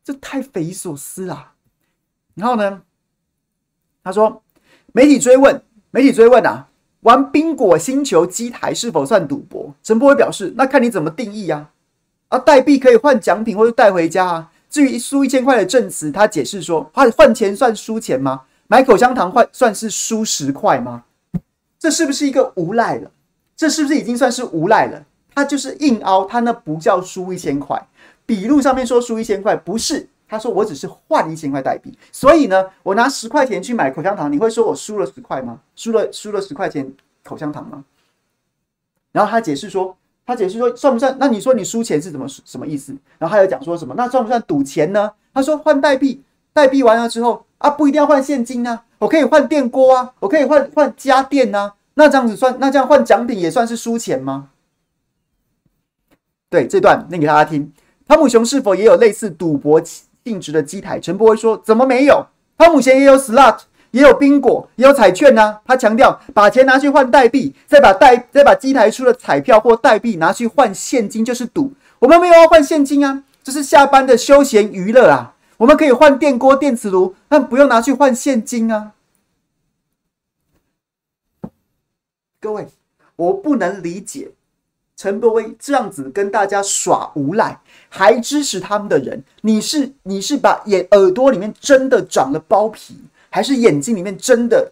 [0.03, 1.53] 这太匪夷所思啦！
[2.35, 2.83] 然后呢，
[4.03, 4.43] 他说
[4.93, 9.73] 媒体追问，媒体追问啊，玩宾果星球机台是否算赌博？
[9.81, 11.71] 陈柏惟表示，那看你怎么定义呀、
[12.29, 12.37] 啊？
[12.37, 14.51] 啊，代币可以换奖品或者带回家啊。
[14.69, 18.43] 至于输一千块的证词，他解释说：“换换钱算输钱吗？
[18.67, 21.05] 买口香糖换算是输十块吗？
[21.79, 23.09] 这是不是一个无赖了？
[23.55, 25.03] 这是不是已经算是无赖了？
[25.33, 27.81] 他就是硬凹，他那不叫输一千块。
[28.25, 31.97] 笔录上面说输一千块，不是，他说我只是换一千块代币。
[32.11, 35.59] 所以呢，我拿十块钱去买口香糖，你会说我输了十块吗？
[35.75, 37.83] 输了输了十块钱口香糖吗？
[39.11, 39.97] 然后他解释说。”
[40.29, 41.17] 他解释说算不算？
[41.19, 42.95] 那你说你输钱是怎么什么意思？
[43.17, 43.95] 然后他又讲说什么？
[43.97, 45.11] 那算不算赌钱呢？
[45.33, 46.21] 他说换代币，
[46.53, 52.55] 代币完了之后啊，不一定要换现金啊，我可以换电锅啊，我可以换换家电啊，那这样子算？
[52.59, 54.49] 那这样换奖品也算是输钱吗？
[56.47, 57.73] 对，这段念给大家听。
[58.07, 59.81] 汤姆熊是否也有类似赌博
[60.23, 60.99] 性质的机台？
[60.99, 62.23] 陈柏惟说怎么没有？
[62.55, 63.61] 汤姆熊也有 slot。
[63.91, 71.73] 也有冰果，也有彩券呐、他强调，把钱拿去换代币，再把代再把机台出的彩票或代币拿去换现金，就是赌。
[71.99, 75.33] 我们没有要换现金啊，这是下班的休闲娱乐啊。
[75.57, 78.93] 我们可以换电锅、电磁炉，但不用拿去换现金啊。
[82.39, 82.67] 各位，
[83.17, 84.31] 我不能理解
[84.95, 92.95] 陈柏威这样子跟大家耍无赖，还支持他们的人，你是你是把眼耳朵里面真的长了包皮？
[93.29, 94.71] 还是眼睛里面真的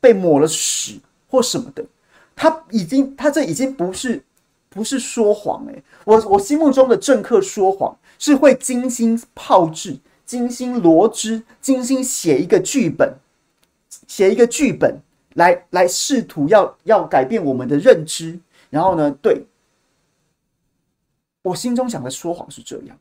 [0.00, 1.84] 被抹了屎或什么的，
[2.34, 4.22] 他已经，他这已经不是
[4.68, 13.14] 不是说谎诶，我我心目中的政客说谎是会精心炮制、精心罗织、精心写一个剧本，
[14.06, 15.00] 写一个剧本
[15.34, 19.44] 来来试图要要改变我们的认知，然后呢，对，
[21.42, 22.98] 我心中想的说谎是这样，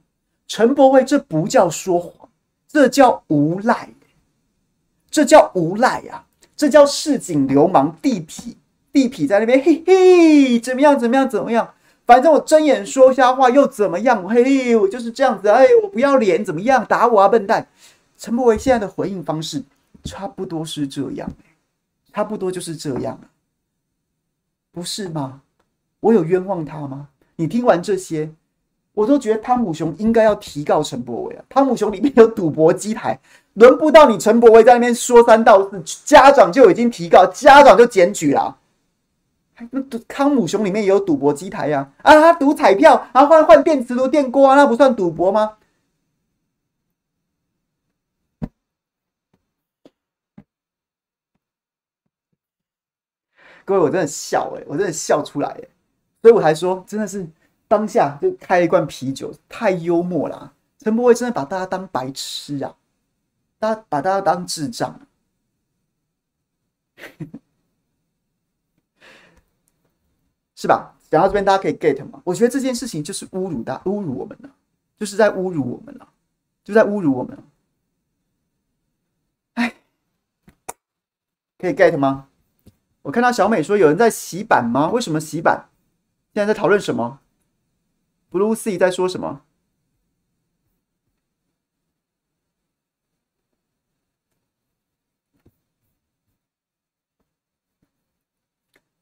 [0.48, 2.30] 陈柏惟这不叫说谎，
[2.68, 3.90] 这叫无赖。
[5.10, 6.26] 这叫无赖呀、啊！
[6.56, 8.56] 这叫市井流氓地痞，
[8.92, 11.00] 地痞在那边嘿嘿，怎么样？
[11.00, 11.30] 怎么样？
[11.30, 11.74] 怎么样？
[12.06, 14.28] 反正我睁眼说瞎话又怎么样？
[14.28, 15.48] 嘿，我就是这样子。
[15.48, 16.86] 哎，我不要脸，怎么样？
[16.86, 17.68] 打我啊，笨蛋！
[18.18, 19.64] 陈柏惟现在的回应方式
[20.04, 21.32] 差不多是这样，
[22.14, 23.20] 差不多就是这样，
[24.72, 25.42] 不是吗？
[26.02, 27.10] 我有冤枉他吗？
[27.38, 28.32] 你听完这些，
[29.00, 31.46] 我都觉得汤姆熊应该要提告陈柏惟啊！
[31.48, 33.18] 汤姆熊里面有赌博机台。
[33.54, 38.58] 轮不到你陈柏惟在那边说三道四，家长就已经提告，家长就检举了。
[39.72, 45.56] 那汤姆熊里面也有赌博机台呀，啊，他赌彩票，然后换换电磁炉、电锅啊，那不算赌博吗？
[53.64, 55.64] 各位，我真的笑哎，我真的笑出来哎，
[56.22, 57.26] 所以我还说，真的是
[57.70, 60.54] 当下就开一罐啤酒，太幽默了。
[60.80, 62.76] 陈柏惟真的把大家当白痴啊！
[63.60, 65.00] 大把大家当智障，
[70.56, 70.96] 是吧？
[71.12, 72.22] 讲到这边，大家可以 get 吗？
[72.24, 74.50] 我觉得这件事情就是侮辱大，侮辱我们了，
[74.98, 76.10] 就是在侮辱我们了，
[76.64, 77.44] 就在侮辱我们了。
[79.56, 79.76] 哎，
[81.58, 82.30] 可以 get 吗？
[83.02, 84.90] 我看到小美说有人在洗版吗？
[84.90, 85.70] 为什么洗版？
[86.34, 87.20] 现在在讨论什么
[88.32, 89.42] ？Blue Sea 在说什么？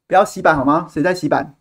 [0.07, 0.87] 不要洗版好吗？
[0.89, 1.55] 谁在洗版？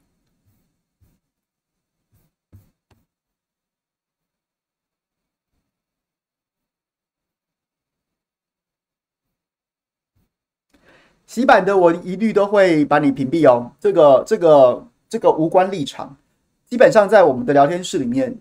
[11.26, 13.72] 洗版的我一律都会把你屏蔽哦。
[13.80, 16.16] 这个、这个、这个无关立场。
[16.68, 18.36] 基本上在我们的聊天室里面，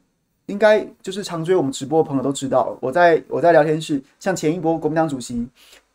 [0.47, 5.47] 应该就是常追我们直播的朋友都知道，我在我在聊天室，像前一波国民党主席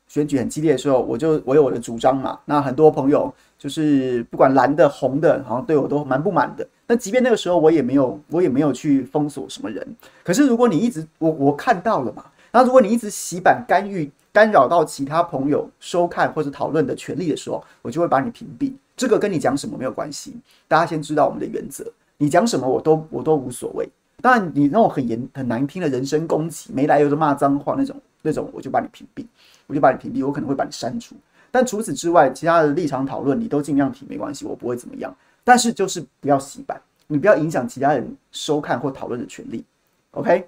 [0.07, 2.39] 选举很激烈的时候，我就我有我的主张嘛。
[2.45, 6.67] 那很多朋友就是不管蓝的红的，好像对我都蛮不满的。
[6.87, 9.97] 但即便那个时候，我也没有我也没有去封锁什么人。
[10.23, 14.11] 可是如果你一直我我看到了嘛，那如果你一直洗版干预。
[14.33, 18.73] 干扰到其他朋友收看或者讨论的权利的时候，我就会把你屏蔽。
[18.97, 20.37] 这个跟你讲什么没有关系。
[20.69, 21.85] 大家先知道我们的原则，
[22.21, 23.89] 你讲什么我都我都无所谓。
[24.21, 29.25] 当然，你那种很严很难听的人身攻击、没来由的骂脏话那种那种，我就把你屏蔽，
[29.67, 30.27] 我就把你屏蔽。
[30.27, 31.17] 我可能会把你删除。
[31.51, 35.17] 但除此之外，其他的立场讨论你都尽量提，没关系，我不会怎么样。
[35.43, 39.65] 但是就是不要洗版，你不要影响其他人收看或讨论的权利。
[40.11, 40.47] OK。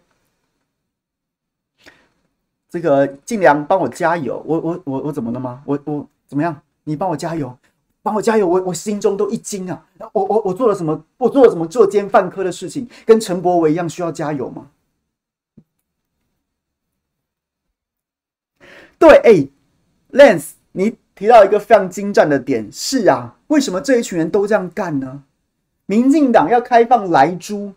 [2.69, 5.63] 这个尽量帮我加油，我我我我怎么了吗？
[5.65, 6.55] 我我怎么样？
[6.85, 7.57] 你帮我加油，
[8.03, 9.87] 帮我加油，我我心中都一惊啊！
[10.13, 11.05] 我我我做了什么？
[11.19, 12.89] 我做了什么作奸犯科的事情？
[13.07, 14.71] 跟陈柏惟一样需要加油吗？
[18.99, 19.49] 对，哎
[20.13, 25.23] ，Lance，你提到一个非常精湛的点，是啊，为什么这一群人都这样干呢？
[25.87, 27.73] 民进党要开放莱猪，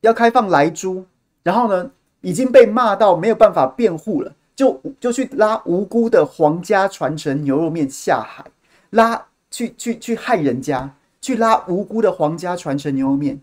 [0.00, 1.06] 要开放莱猪，
[1.42, 1.90] 然后呢？
[2.22, 8.44] 已经被骂到没有办法辩护了，就就去拉无辜的皇家传承牛肉面下海，
[8.90, 13.40] 拉去去去害人家，去拉无辜的皇家传承牛肉面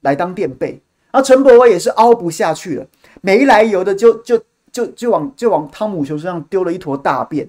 [0.00, 0.80] 来当垫背。
[1.12, 2.86] 然后陈柏惟也是凹不下去了，
[3.20, 4.40] 没来由的就就
[4.72, 7.46] 就就往就往汤姆熊身上丢了一坨大便，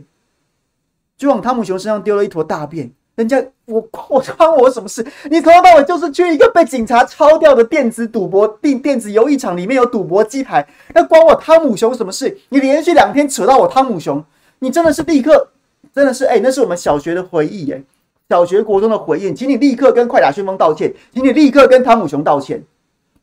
[1.17, 2.91] 就往汤姆熊身上丢了一坨大便。
[3.15, 5.05] 人家我我关我什么事？
[5.29, 12.37] 你从头到尾就是去一个被警察抄掉的电子赌博电电子游艺场里面有赌博机台，那关我汤姆熊什么事？
[12.49, 14.21] 你连续两天扯到我汤姆熊，
[14.59, 15.49] 你真的是立刻
[15.93, 17.83] 真的是哎、那是我们小学的回忆哎、
[18.31, 22.63] 小学国中的回应，请你立刻跟快打旋风道歉，请你立刻跟汤姆熊道歉，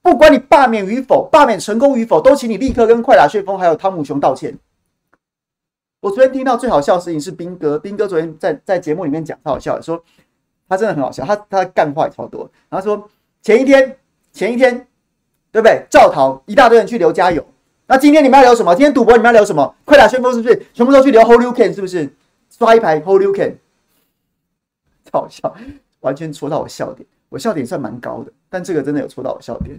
[0.02, 4.58] 不管你罢免与否，罢免成功与否，都请你立刻跟快打旋风还有汤姆熊道歉。
[6.02, 9.98] 我昨天听到最好笑的事情是斌哥，斌哥昨天在在节目里面讲，他好笑，说
[10.68, 12.50] 他真的很好笑，他他干话也超多。
[12.68, 13.08] 然后说
[13.40, 13.96] 前一天
[14.30, 14.86] 前一天
[15.50, 15.86] 对不对？
[15.88, 17.42] 赵桃一大堆人去留加油，
[17.86, 18.74] 那今天你们要留什么？
[18.74, 19.74] 今天赌博你们要留什么？
[19.86, 20.66] 快打旋风是不是？
[20.74, 22.10] 全部都去留 Holuken 是不是？
[22.50, 23.54] 刷一排 Holuken，
[25.12, 25.54] 好笑，
[26.00, 27.06] 完全戳到我笑点。
[27.28, 29.78] 我笑点算蛮高的，但这个真的有戳到我笑点。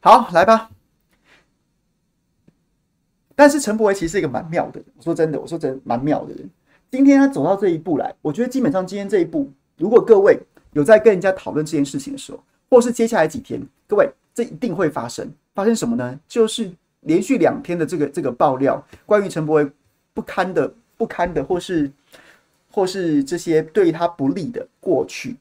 [0.00, 0.70] 好，来吧。
[3.34, 6.48] 但是陈柏惟其实是一个蛮妙的人，我说真的，我说真的蛮妙的人。
[6.90, 10.38] 今天他走到这一步来，我觉得基本上今天这一步，如果各位
[10.74, 12.44] 有在跟人家讨论这件事情的时候，
[12.74, 15.32] 或是接下来几天，各位这一定会发生。
[15.54, 16.18] 发生什么呢？
[16.26, 16.68] 就是
[17.02, 19.70] 连续两天的这个这个爆料，关于陈柏惟
[20.12, 21.88] 不堪的不堪的，或是
[22.72, 25.36] 或是这些对他不利的过去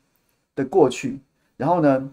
[0.55, 1.17] 的过去，
[1.57, 2.07] 然后呢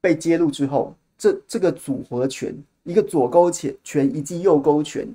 [0.00, 0.94] 被揭露之后。
[1.18, 2.54] 这这个组合拳，
[2.84, 5.06] 一个左勾拳拳，一记右勾拳，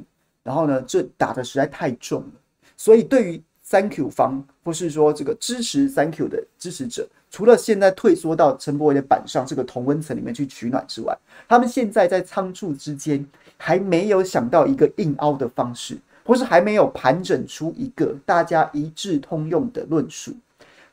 [0.43, 2.31] 然后呢，这打得实在太重了。
[2.75, 3.41] 所以对于
[3.72, 11.17] 三 Q 方，或是说这个支持三 Q 的支持者，除了现在退缩到陈柏伟的板上这个同温层里面去取暖之外，
[11.47, 20.34] 他们现在在仓促之间还没有想到一个硬凹的方式，或是还没有盘整出一个大家一致通用的论述。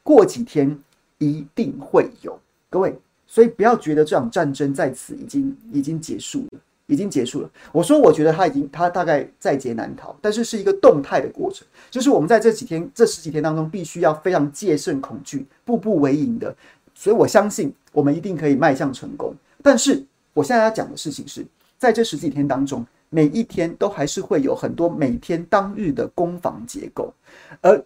[0.05, 0.79] 过几天
[1.19, 2.39] 一定会有，
[2.71, 2.97] 各位。
[3.27, 7.49] 所以不要觉得这场战争在此已经已经结束了，已经结束了。
[7.71, 16.55] 我说，我觉得他已经他大概在劫难逃，但是是一个动态的过程，就是我们在这几天这十几天当中，必须要非常戒慎恐惧，步步为营的。
[16.93, 19.33] 所以我相信我们一定可以迈向成功。
[19.63, 21.47] 但是我现在要讲的事情是，
[21.79, 27.15] 在这十几天当中，每一天都还是会有很多每天当日的攻防结构，
[27.61, 27.85] 而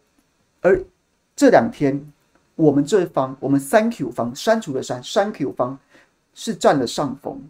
[0.62, 0.84] 而
[1.36, 2.04] 这两天。
[2.54, 5.76] 我们这方，我们三 Q 方删除的删，三 Q 方
[6.34, 7.40] 是占了上风，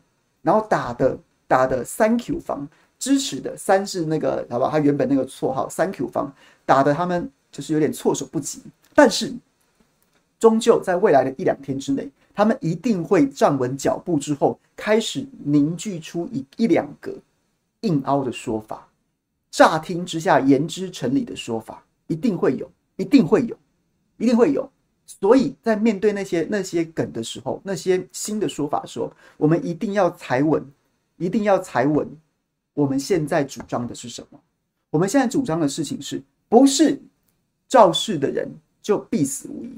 [0.43, 1.19] 然后打的
[1.53, 2.67] 打的三 Q 方
[2.99, 6.33] 支持的三是那个好吧，他原本那个绰号三 Q 方
[6.65, 8.63] 打的他们就是有点措手不及，
[8.95, 9.35] 但是
[10.41, 17.13] 终究在未来的一两天之内，他们一定会站稳脚步之后，开始凝聚出一一两个
[17.81, 18.89] 硬凹的说法，
[19.51, 23.55] 乍听之下言之成理的说法，一定会有，一定会有，
[24.17, 24.67] 一定会有。
[25.05, 30.65] 所以在面对那些那些梗的时候，那些新的说法的时候，我们一定要踩稳，
[31.23, 32.09] 一定要踩稳。
[32.75, 34.41] 我们现在主张的是什么？
[34.91, 37.01] 我们现在主张的事情是不是
[37.69, 38.49] 肇事的人
[38.83, 39.71] 就必死无疑？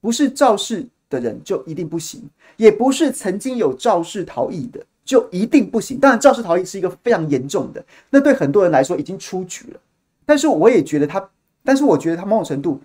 [0.00, 5.98] 不是肇事的人就一定不行，也不是曾经有肇事逃逸的就一定不行。
[6.00, 9.80] 当然，肇事逃逸是一个非常严重的，那对很多人来说已经出局了。
[10.26, 11.30] 但是我也觉得他，
[11.62, 12.80] 但是我觉得他某种程度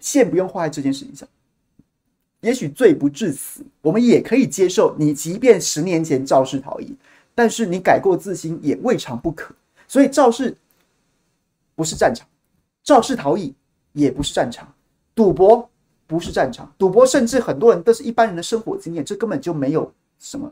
[0.00, 1.28] 线不用画在这件事情上。
[2.40, 4.94] 也许罪不至死，我们也可以接受。
[4.96, 6.94] 你即便十年前肇事逃逸，
[7.38, 9.54] 但是你改过自新也未尝不可。
[9.86, 10.56] 所以肇事
[11.76, 12.26] 不是战场，
[12.82, 13.54] 肇事逃逸
[13.92, 14.66] 也不是战场，
[15.14, 15.70] 赌博。
[16.08, 20.50] 不是战场，赌博甚至很多人都是一般人的生活经验，这根本就没有什么，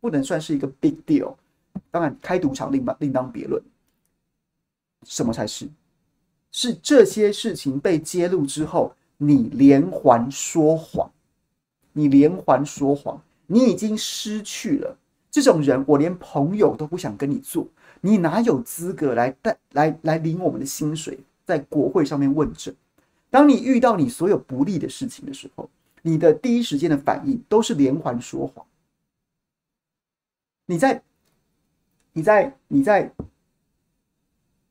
[0.00, 1.34] 不能算是一个 big deal。
[1.90, 3.62] 当然，开赌场另当另当别论。
[5.04, 5.66] 什么才是？
[6.50, 11.10] 是这些事情被揭露之后，你连环说谎，
[11.94, 14.98] 你连环说谎，你已经失去了
[15.32, 17.66] 这种人，我连朋友都不想跟你做，
[18.02, 22.72] 你哪有资格来带来来领我们的薪水，在国会上面问政？
[23.30, 25.70] 当你遇到你所有不利的事情的时候，
[26.02, 28.66] 你的第一时间的反应都是连环说谎。
[30.66, 31.02] 你在，
[32.12, 33.10] 你在，你在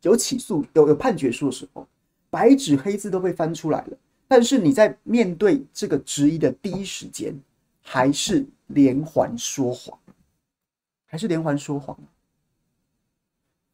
[0.03, 1.88] 有起诉、有有判决书的时候，
[2.30, 3.97] 白纸黑字都被翻出来了，
[4.28, 7.36] 但是你在面对这个质疑的第一时间，
[7.82, 9.97] 还是连环说谎，
[11.12, 11.97] 还是连环说谎。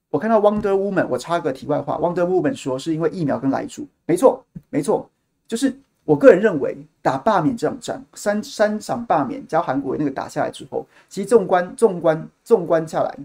[0.09, 5.07] 我看到 Wonder Woman，我插个题外话，Wonder Woman 说是因为疫苗跟莱猪，没错，没错，
[5.47, 13.15] 就是我个人认为打罢免这场战，三三场罢免加韩国那个打下来之后，其实纵观纵观纵观下来，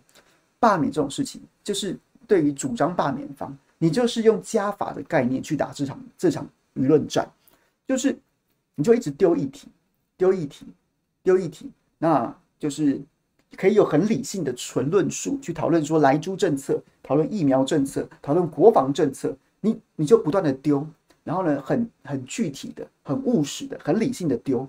[0.60, 7.26] 罢免这种事情，就是对于主张罢免方，你就是用加法的概念去打这场这场舆论战，
[7.86, 8.14] 就是
[8.74, 9.68] 你就一直丢议题，
[10.18, 10.66] 丢议题，
[11.22, 13.00] 丢议题，那就是。
[13.56, 20.86] 可以有很理性的纯论述去讨论说来猪政策，讨论疫苗政策，讨论国防政策，你你就不断的丢，
[21.22, 24.68] 然后呢，很很具体的、很务实的、很理性的丢，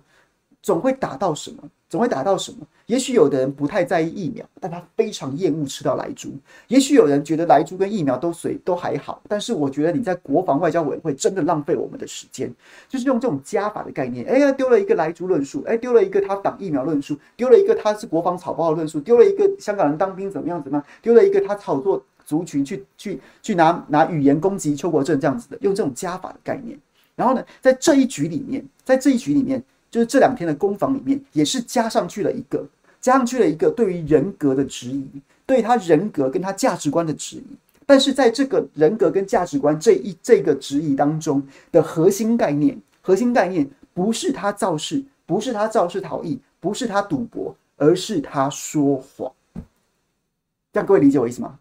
[0.63, 1.57] 总会打到什么？
[1.89, 2.65] 总会打到什么？
[2.85, 6.29] 也许有的人不太在意疫苗，但他非常厌恶吃到莱猪；
[6.69, 12.51] 也许有人觉得莱猪跟疫苗都随都还好，但是我觉得你在国防外交委员会真的浪费我们的时间，
[12.87, 14.25] 就是用这种加法的概念。
[14.25, 26.79] 哎呀，丢了一个莱猪论述，哎，丢了一个他挡疫苗论述，丢了一个他是国防草包的论述，丢了一个香港人当兵怎么样怎么样，丢了一个他炒作族群去去去拿拿语言攻击邱国正这样子的，用这种加法的概念。
[27.15, 29.61] 然后呢，在这一局里面，在这一局里面。
[29.93, 32.65] 就是这两天的攻防里面，也是加上去了一个，
[32.99, 35.05] 加上去了一个对于人格的质疑，
[35.45, 37.43] 对他人格跟他价值观的质疑。
[37.85, 49.31] 但是在这个人格跟价值观这一这个质疑当中的核心概念，核心概念不是他造势，不是他肇事逃逸，不是他赌博，而是他说谎。
[50.71, 51.59] 这样各位理解我意思吗？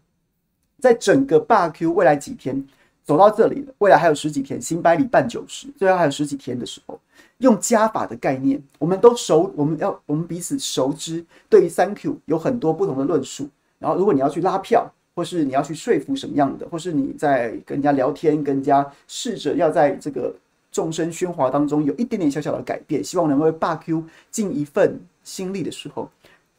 [0.79, 2.65] 在整个罢 Q 未来几天
[3.03, 6.99] 走到这里了，未来还有十几天，行百里半九十，最后还有十几天的时候。
[7.39, 11.25] 用加法的概念，我们都熟，我们要我们彼此熟知。
[11.49, 13.49] 对于三 Q 有很多不同的论述。
[13.79, 20.33] 然后，如果你要去拉票，或是你要去说服什么样的，或是你在跟人家聊天，跟人家试着要在这个
[20.71, 26.09] 众生喧哗当中有一点点小小的改变，希望能为霸 Q 尽一份心力的时候，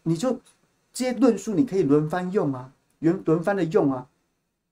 [0.02, 0.38] 你就
[0.92, 4.06] 这些论述你可以轮番用啊，轮轮番的用啊，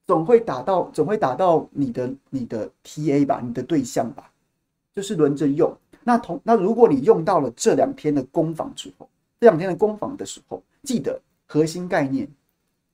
[0.07, 4.31] 总会打到总会打到你的你的 TA 吧，你的对象吧，
[4.95, 5.73] 就是轮着用。
[6.05, 9.09] 那同那如果你用到了这两天的攻防之后，
[9.41, 12.29] 这两天的攻防的时候，记得核心概念，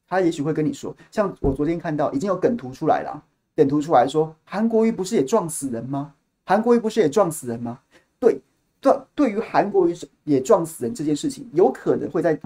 [0.06, 3.24] 他也许会跟你说，像我昨天看到已经有梗图出来了，
[3.56, 6.14] 梗图出来说韩国瑜不是也撞死人吗？
[6.44, 7.80] 韩国瑜不是也撞死人吗？
[8.20, 8.38] 对，
[8.80, 12.38] 对，对于韩国瑜也撞死人这件事情，有可能会在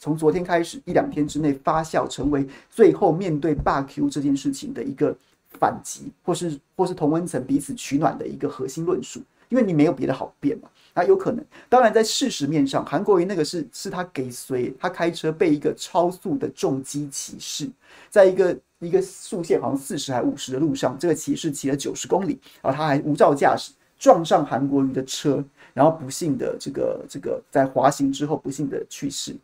[0.00, 5.14] 从昨天开始一两天之内发酵，成为最后面对罢 Q 这件事情的一个
[5.50, 9.20] 反击，或是或是同温层彼此取暖的一个核心论述。
[9.50, 11.44] 因为你没有别的好辩嘛，那有可能。
[11.68, 17.68] 当然，在事实面上，韩国瑜那个是是他给随他开车被一个超速的重机骑士，
[18.08, 25.44] 在一个一个速限好像四十还五十的路上，这个骑士骑了九十公里，然后他还无照驾驶撞上韩国瑜的车，
[25.74, 29.36] 然后不幸的这个这个在滑行之后不幸的去世。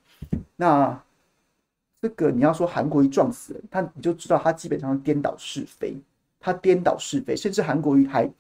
[0.57, 1.03] 那
[2.01, 5.97] 这个你要说韩国瑜撞死人，他你就知道他基本上颠倒是非，
[6.41, 8.31] 他颠倒是非，甚至韩国瑜还。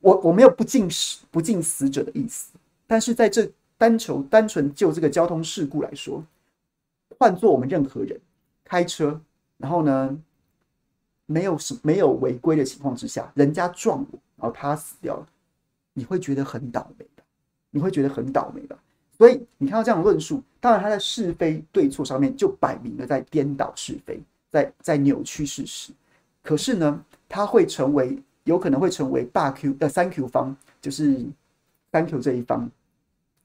[0.00, 2.52] 我我没有不敬死不敬死者的意思，
[2.86, 6.24] 但是在这单求单纯就这个交通事故来说，
[7.18, 8.16] 换做我们任何人
[8.64, 9.20] 开车，
[9.56, 10.16] 然后呢，
[11.26, 15.26] 没有什没有违规的情况之下，人家撞我，然后他死掉了，
[15.94, 17.22] 你会觉得很倒霉的，
[17.70, 18.78] 你会觉得很倒霉的。
[19.18, 25.92] 所以你看到这样的论述，当然他在是非对错上面就摆明了在颠倒是非，在在扭曲事实。
[26.42, 31.26] 可是呢，他会成为有可能会成为大 Q 的三 Q 方，就是
[31.90, 32.70] 三 Q 这一方，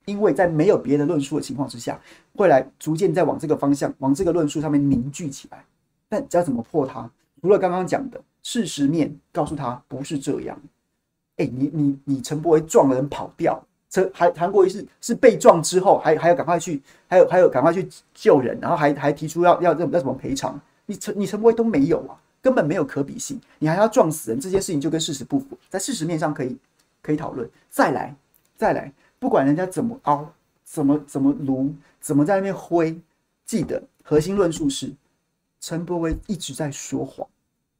[0.05, 1.99] 因为在没有别的论述的情况之下，
[2.36, 5.65] 会来逐渐在往这个方向，往这个论述上面凝聚起来。
[6.07, 7.09] 但要怎么破它？
[7.41, 10.61] 除了刚刚讲的事实面，告诉他不是这样。
[11.38, 13.61] 哎、你你你陈柏惟撞人跑掉。
[13.94, 20.60] 陈还韩国瑜是是被撞之后，还还要赶快去，还有还有赶快去救人，然后还还提出要要要什么赔偿？
[20.88, 26.58] 你陈你陈伯威都没有啊，根本没有可比性，你还要撞死人，这件事情就跟事实不符，在事实面上可以
[27.04, 27.48] 可以讨论。
[27.70, 28.16] 再来
[28.58, 30.28] 再来，不管人家怎么凹，
[30.66, 31.72] 怎么怎么卢，
[32.02, 33.00] 怎么在那边挥，
[33.46, 34.91] 记得核心论述是
[35.60, 37.28] 陈伯威一直在说谎，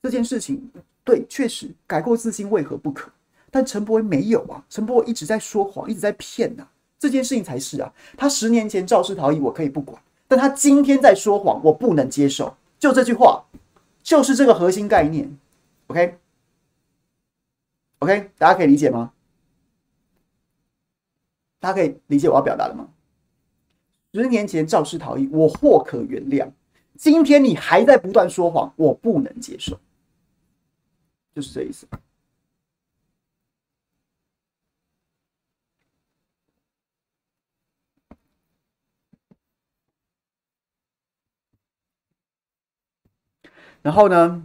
[0.04, 0.70] 这件事情
[1.04, 3.12] 对，确实改过自新为何不可？
[3.54, 7.94] 但陈柏惟没有啊，陈柏威一直在说谎，一直在骗呐、啊，这件事情才是啊。
[8.18, 12.58] 他十年前肇事逃逸，我可以不管，但他今天在说谎，我不能接受。
[12.80, 13.46] 就这句话，
[14.02, 15.32] 就是这个核心概念。
[15.86, 16.18] OK，OK，、
[18.40, 19.14] 大家可以理解吗？
[21.60, 22.90] 大家可以理解我要表达的吗？
[24.14, 26.48] 十年前肇事逃逸，我或可原谅；
[26.98, 29.80] 今天你还在不断说谎，我不能接受。
[31.36, 31.86] 就是这意思。
[43.84, 44.42] 然后呢，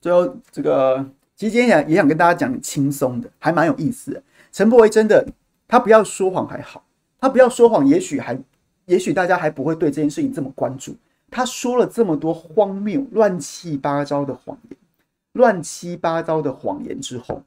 [0.00, 1.04] 最后这个，
[1.36, 4.22] 其实今天想也想跟大家讲轻松的，还蛮有意思的。
[4.52, 5.26] 陈柏维真的，
[5.66, 6.82] 他不要说谎还好，
[7.18, 8.38] 他不要说谎，也许还，
[8.86, 10.94] 也许大家还不会对这件事情这么关注。
[11.30, 14.78] 他说了这么多荒谬、乱七八糟的谎言，
[15.32, 17.42] 乱七八糟的谎言之后，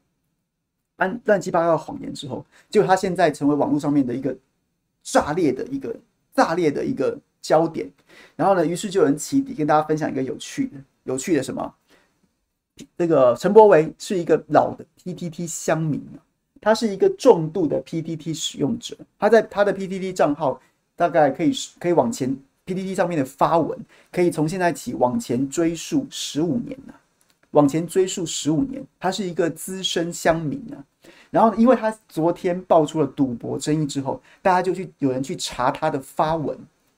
[0.98, 4.36] 安乱七八糟的谎言之后，就他现在成为网络上面的一个
[5.04, 5.96] 炸裂的一个
[6.36, 7.90] 炸裂的一个焦点。
[8.36, 10.78] 然后呢，于是就有人起底，跟大家分享一个有趣的。
[11.08, 11.74] 有趣的什么？
[12.96, 16.22] 这个陈柏维是一个老的 PTT 乡民啊，
[16.62, 18.96] 他是一个重度的 PTT 使用者。
[19.18, 20.62] 他在他的 PTT 账号
[20.96, 22.38] 大概可以可以往前
[22.68, 23.80] PTT 上面的发文，
[24.12, 26.94] 可以从现在起往前追溯十五年了，
[27.52, 28.86] 往前追溯十五年。
[29.00, 30.78] 他是一个资深乡民啊。
[31.32, 36.56] 然后，因为他昨天爆出了赌博争议之后，大家就去有人去查他的发文。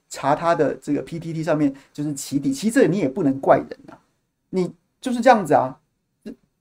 [0.10, 3.98] 查他的这个 PTT 上面就是起底，其实这你也不能怪人啊，
[4.50, 5.78] 你就是这样子啊。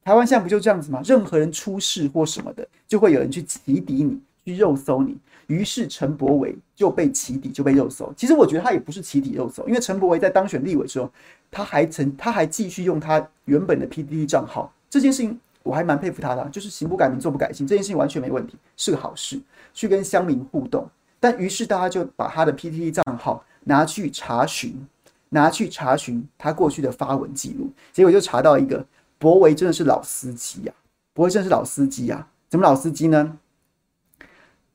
[0.05, 1.03] 台湾现在不就这样子吗？
[1.05, 5.15] 任何人出事或什么的，就会有人去起底你，去肉搜你。
[5.49, 8.11] 于是陈柏惟就被起底，就被肉搜。
[8.17, 11.11] 其实我觉得他也不是起底肉搜，因为陈柏惟在当选立委的时候，
[11.51, 14.73] 他还曾他还继续用他原本的 PTT 账号。
[14.89, 19.39] 这件事情我还蛮佩服他的，就是行不改名，坐不改姓，这件事情完全没问题，是个好事，
[19.75, 20.89] 去跟乡民互动。
[21.21, 24.87] 但于是大家就把他的 PTT 账号拿去查询，
[25.31, 28.85] 拿去查询他过去的发文记录，结果就查到一个
[29.19, 30.73] 柏惟真的是老司机呀，
[31.13, 33.37] 柏惟真的是老司机呀，怎么老司机呢？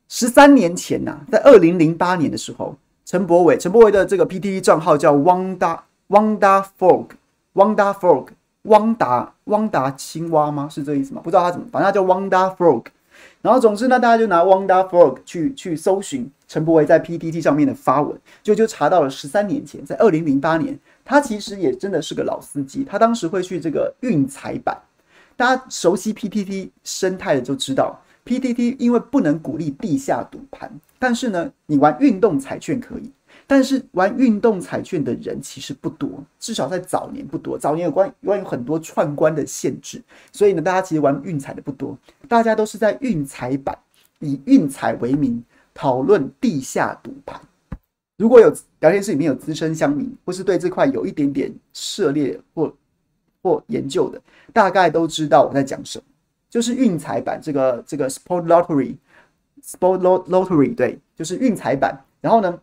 [0.09, 2.75] 十三年前呐，在二零零八年的时候，
[3.05, 7.07] 陈柏惟陈柏惟的这个 PTT 账号叫汪达汪达 Frog
[7.53, 8.27] 汪达 Frog
[8.63, 10.67] 汪达汪达青蛙吗？
[10.69, 11.21] 是这个意思吗？
[11.23, 12.85] 不知道他怎么，反正他叫汪达 Frog。
[13.43, 22.85] 然后，总之呢，大家就拿 Wanda Frog 去去搜寻陈柏惟在 PTT 上面的发文，就就查到了十三年前，在二零零八年，他其实也真的是个老司机。
[22.85, 24.81] 他当时会去这个运彩版，
[25.35, 33.11] 大家熟悉 PTT 生态的就知道，PTT 因为不能鼓励地下赌盘，但是呢，你玩运动彩券可以。
[33.53, 37.55] 但是玩运动彩券的人其实不多，至少在早年不多。
[37.55, 40.01] 早年有关关于很多串关的限制，
[40.31, 41.95] 所以呢，大家其实玩运彩的不多。
[42.27, 43.77] 大家都是在运彩版
[44.17, 45.39] 以运彩为名
[45.71, 47.39] 讨论地下赌盘。
[48.17, 52.75] 如果有聊天室里面有资深乡民，或是对这块有一点点涉猎或
[53.43, 54.19] 或研究的，
[54.51, 56.05] 大概都知道我在讲什么。
[56.49, 62.03] 就是运彩版这个这个 Sport Lottery，Sport Lottery 对，就是运彩版。
[62.19, 62.59] 然后呢，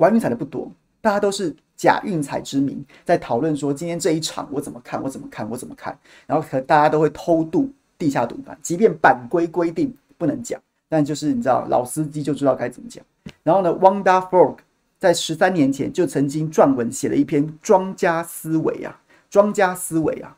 [0.00, 0.70] 玩运彩的不多，
[1.02, 5.96] 大家都是假运彩之名在讨论说，今天这一场我怎么看，我怎么看，我怎么看。
[6.26, 13.04] 然后可大家都会偷渡地下赌盘，即便版规规定不能讲，但就是你知道老司机就知道该怎么讲。
[13.42, 14.56] 然后呢，Wanda Frog
[14.98, 18.98] 在十三年前就曾经撰文写了一篇庄家思维啊，
[19.28, 20.34] 庄家思维啊，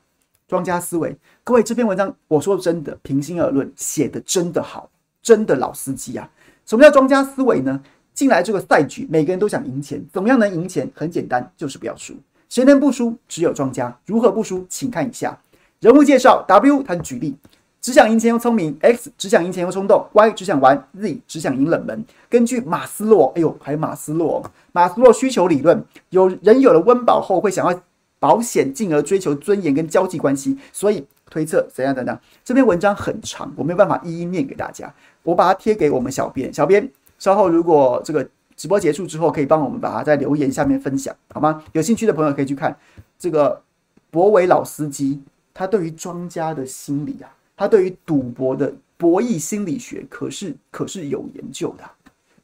[0.49, 1.17] 庄家思维。
[1.45, 4.91] 各位这篇文章，我说真的，平心而论，写的真的好，
[5.23, 6.29] 真的老司机啊。
[6.67, 7.81] 什么叫庄家思维呢？
[8.15, 10.91] 进来这个赛局，每个人都想赢钱，怎么样能赢钱？
[10.95, 12.15] 很简单，就是不要输。
[12.49, 13.17] 谁能不输？
[13.27, 13.97] 只有庄家。
[14.05, 14.67] 如何不输？
[14.69, 15.39] 请看以下
[15.81, 16.45] 人物介绍。
[16.47, 17.35] W 他举例，
[17.81, 22.05] 只想赢钱又聪明；X 只想赢钱又冲动；Y 只想玩；Z 只想赢冷门。
[22.29, 27.83] 根据马斯洛，哎呦，还有马斯洛，马斯洛需求理论，有人有了温饱后会想要
[28.19, 32.21] 保险，进而追求尊严跟交际关系，所以推测怎样怎样。
[32.45, 34.93] 这篇文章很长，我没有办法一一念给大家，
[35.23, 36.89] 我把它贴给我们小编，小编。
[37.23, 41.63] 稍后如果这个直播结束之后，可以帮我们把它在留言下面分享，好吗？
[41.71, 42.77] 有兴趣的朋友可以去看
[43.17, 43.63] 这个
[44.11, 45.23] 博伟老司机，
[45.55, 51.85] 他对于庄家的心理啊，他对于赌博的博弈心理学可是可是有研究的。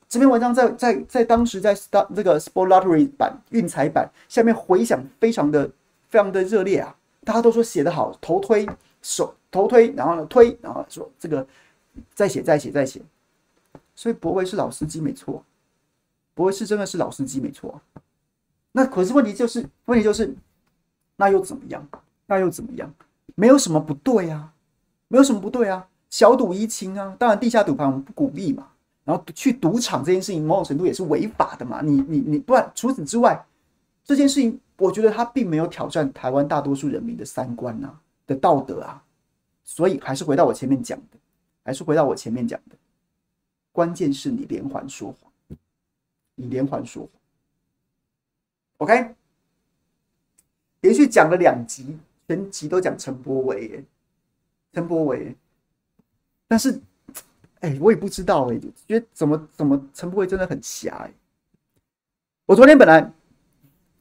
[0.09, 5.69] 这篇文章在在在当时在当这个 Sport Lottery 版运彩版下面回响非常的
[6.09, 8.65] 非常的热烈啊，大家都说写得好，头推
[9.03, 11.45] 手头推，然后呢推，然后说这个
[12.15, 13.03] 再写再写再写。
[13.99, 15.45] 所以博维是老司机没错，
[16.33, 17.81] 博维是真的是老司机没错。
[18.71, 20.33] 那可是问题就是，问题就是，
[21.17, 21.85] 那又怎么样？
[22.27, 22.89] 那又怎么样？
[23.35, 24.53] 没有什么不对啊，
[25.09, 25.85] 没有什么不对啊。
[26.11, 28.69] 小赌怡情啊，当然地下赌盘我们不鼓励嘛。
[29.03, 31.81] 然后去赌场这件事情，某种程度也是违法的嘛。
[31.83, 33.45] 你你你，不然除此之外，
[34.05, 39.03] 这件事情我觉得他并没有挑战台湾大多数人民的三观啊的道德啊。
[39.65, 41.19] 所以还是回到我前面讲的，
[41.65, 42.77] 还是回到我前面讲的。
[43.79, 45.57] 关键是你连环说谎，
[46.35, 47.13] 你连环说谎。
[48.79, 49.15] OK，
[50.81, 53.85] 连续讲了两集，全集都讲陈柏惟耶，
[54.73, 55.33] 陈柏伟。
[56.49, 56.81] 但是，
[57.61, 58.59] 哎、我也不知道哎、
[58.89, 61.13] 觉得怎么怎么陈柏伟真的很瞎哎。
[62.47, 63.01] 我昨天本来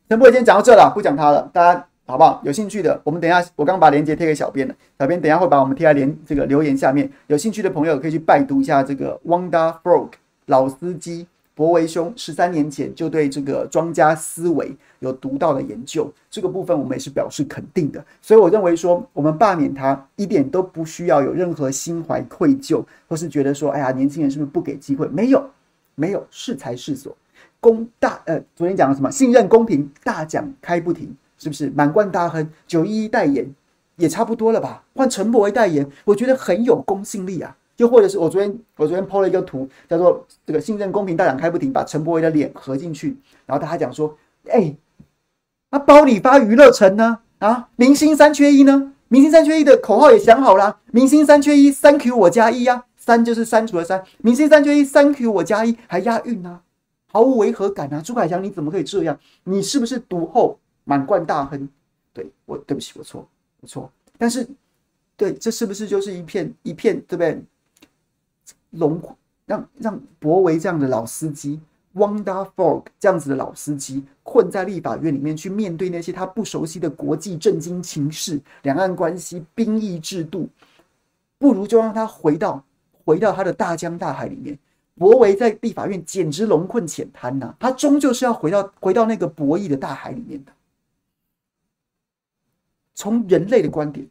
[0.10, 2.42] 陈柏惟今天讲到这了，不讲他了，大家好不好？
[2.46, 7.10] 有兴趣的，我们等一下，我刚把链接贴给小编了，小编等一下会把我们贴在连这个留言下面。
[7.28, 10.12] 有兴趣的朋友可以去拜读一下这个 Wanda Frog
[10.46, 18.02] 老司机博维兄十三年前就对这个庄家思维有独到的研究，这个部分我们也是表示肯定的。
[18.22, 25.06] 所以我认为说，我们罢免他一点都不需要有任何心怀愧疚，或是觉得说，哎呀，年轻人是不是不给机会？
[25.10, 25.50] 没有，
[25.96, 27.14] 没有，适才适所，
[27.60, 29.12] 公大呃，昨天讲了什么？
[29.12, 31.14] 信任公平，大奖开不停。
[31.38, 33.48] 是不是满贯大亨九一一代言
[33.98, 34.84] 也差不多了吧？
[34.96, 37.56] 换陈柏惟代言，我觉得很有公信力啊。
[37.78, 43.16] 又或者是我昨天我昨天 po 了一个图，叫做这个信任公平大奖开不停，把陈柏惟的脸合进去，
[43.46, 44.18] 然后大家讲说，
[44.48, 44.78] 哎、欸，
[45.70, 47.20] 那包你发娱乐城呢？
[47.38, 48.94] 啊，明星三缺一呢？
[49.10, 56.62] 明星三缺一的口号也想好了，明星三缺一，Thank you 我加一呀，三就是删除了三，明星三缺一，Thank you 我加一，还押韵呢，
[57.14, 58.02] 毫无违和感啊！
[58.04, 59.20] 朱凯翔你怎么可以这样？
[59.44, 60.58] 你是不是读后？
[60.88, 61.68] 满贯大亨，
[62.14, 63.28] 对我对不起，我错，
[63.60, 63.92] 我错。
[64.18, 64.48] 但是，
[65.18, 67.44] 对，这是不是就是一片一片，对不对？
[68.70, 69.02] 龙
[69.46, 71.60] 让让博维这样的老司机
[71.94, 80.48] ，Wanda Fog 这样子的老司机，困在立法院里面去面对那些他不熟悉的国际政经情势、两岸关系、兵役制度，
[81.38, 82.64] 不如就让他回到
[83.04, 84.58] 回到他的大江大海里面。
[84.96, 90.52] 博维在立法院简直龙困浅滩呐，他终究是要回到回到那个博弈的大海里面的。
[92.98, 94.06] 从人类的观点，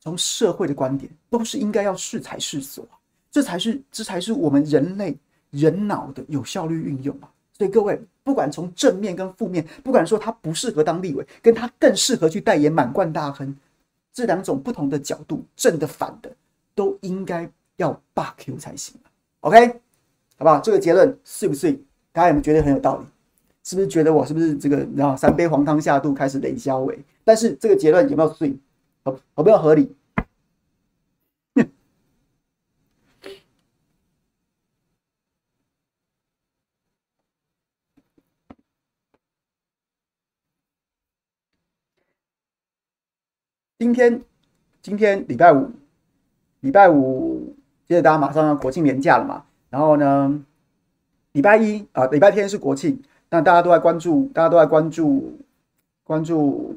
[0.00, 2.84] 从社会的观点，都是应该要适才适所，
[3.30, 5.16] 这才是这才是我们人类
[5.50, 7.30] 人脑的有效率运用啊！
[7.56, 13.56] 所以各位，不管从正面跟负面，不管说他不适合当立委，跟他更适合去代言满贯大亨，
[14.12, 16.34] 这两种不同的角度，正的反的，
[16.74, 18.96] 都应该要罢 Q 才行。
[19.38, 19.68] OK，
[20.36, 20.58] 好不好？
[20.58, 21.72] 这个结论是不是
[22.10, 23.04] 大家有没有觉得很有道理？
[23.62, 26.98] 是不是觉得我是不是这个然后三杯黄汤下肚开始冷消尾？
[27.24, 28.58] 但是这个结论有没有对？
[29.04, 29.94] 合合不合理？
[43.78, 44.22] 今天
[44.82, 45.70] 今天礼拜五，
[46.60, 47.56] 礼拜五
[47.88, 49.46] 接着大家马上要国庆连假了嘛。
[49.70, 50.44] 然后呢，
[51.32, 55.38] 礼拜一啊，礼拜天是国庆，那大家都在关注，大家都在关注
[56.04, 56.74] 关注。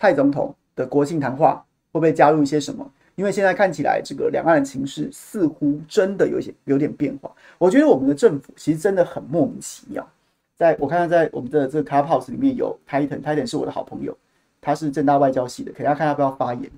[0.00, 1.56] 蔡总统的国庆谈话
[1.90, 2.88] 会不会加入一些什么？
[3.16, 7.28] 因为现在看起来，这个两岸的情势似乎真的有些有点变化。
[7.58, 10.08] 我觉得我们的政府其实真的很莫名其妙。
[10.56, 14.16] 在我看到在我们的这个 Clubhouse 里面有 Titan，Titan 是我的好朋友，
[14.60, 16.70] 他是政大外交系的，可以大家看他不要发言。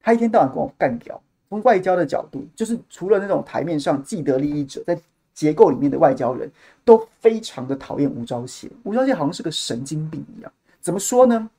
[0.00, 1.20] 他一天到晚跟我干掉。
[1.50, 4.98] 从外交的角度，就是除了那种台面上既得利益者，在
[5.34, 6.50] 结构里面的外交人
[6.84, 8.70] 都非常的讨厌吴钊燮。
[8.84, 10.52] 吴钊燮好像是个神经病一样。
[10.80, 11.50] 怎么说呢？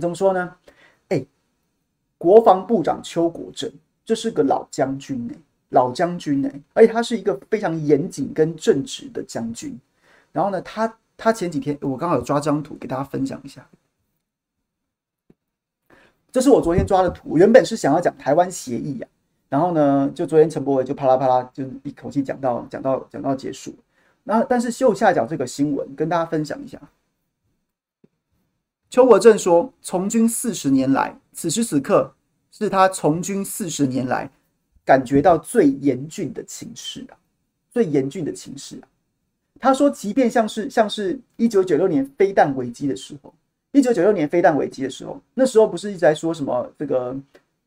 [0.00, 0.56] 怎么说呢？
[1.08, 1.24] 哎，
[2.18, 3.70] 国防部长邱国正
[4.04, 5.36] 这是个老将军哎，
[5.70, 9.78] 老将军哎，而且他是一个非常严谨跟正直的将军。
[10.32, 13.66] 然后呢，他他前几天我刚好有抓张图给大家分享一下，
[16.30, 17.36] 这是我昨天抓的图。
[17.36, 19.06] 原本是想要讲台湾协议呀，
[19.52, 23.74] 然后呢，就昨天陈柏惟就啪啦啪啦就一口气讲到讲到讲到结束。
[24.24, 26.80] 那但是右下角这个新闻跟大家分享一下。
[28.88, 32.14] 邱国正说，从军四十年来，此时此刻
[32.50, 34.30] 是他从军四十年来
[34.86, 37.12] 感觉到最严峻的情势啊，
[37.70, 38.88] 最严峻的情势啊。
[39.60, 43.34] 他说，即便像是像是一九九六年飞弹危机的时候，
[43.72, 47.14] 一九九六年飞弹危机的时候，那时候不是一直在说什么这个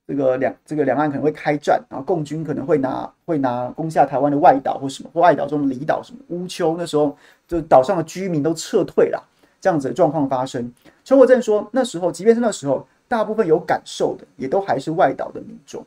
[0.08, 9.24] 这个两这个两岸可能会开战，然后共军可能会拿会拿攻下台湾的外岛或什么或外岛中的离岛什么乌丘，那时候就岛上的居民都撤退了。
[9.60, 10.72] 这样子的状况发生，
[11.04, 15.84] 陈国正说，那时候即便是那时候，大部分有感受的，也都还是外岛的民众，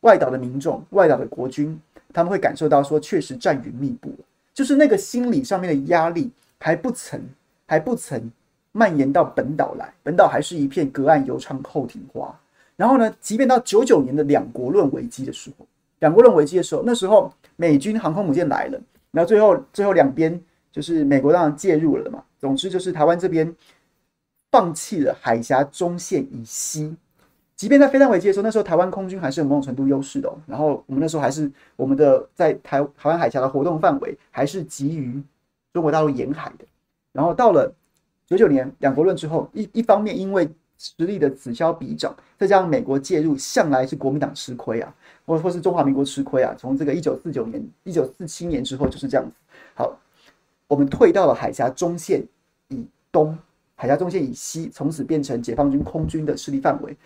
[0.00, 1.80] 外岛的民众，外岛的国军，
[2.12, 4.14] 他们会感受到说，确实战云密布，
[4.52, 7.18] 就是那个心理上面的压力还不曾，
[7.66, 8.30] 还不曾
[8.72, 12.38] 蔓延到本岛来，本岛还是一片隔岸犹唱后庭花。
[12.76, 15.66] 然后呢，即便到九九年的两国论危机的时候，
[16.00, 18.80] 两国论危机的时候，那时候美军航空母舰来了，
[19.12, 20.40] 然后最后最后两边
[20.72, 22.22] 就是美国当然介入了嘛。
[22.38, 23.54] 总之就是台湾这边
[24.50, 26.94] 放弃了海峡中线以西，
[27.56, 30.36] 即便在飞弹危机的时候，那时候台湾空军还是有某种程度优势的哦。
[30.46, 35.22] 然后我们那时候还是我们的在台台湾海峡的活动范围还是基于
[35.72, 36.64] 中国大陆沿海的。
[37.12, 37.72] 然后到了
[38.26, 40.48] 九九年两国论之后，一一方面因为
[40.78, 44.94] 实力的此消彼长，再加上美国介入，向来是国民党吃亏啊，
[45.26, 46.54] 或或是中华民国吃亏啊。
[46.58, 49.32] 从这个一九四九年、一九四七年之后就是这样子。
[49.74, 49.98] 好，
[50.66, 52.22] 我们退到了海峡中线。
[52.68, 53.38] 以东
[53.74, 56.96] 海峡中线以西，从此变成解放军空军的势力范围、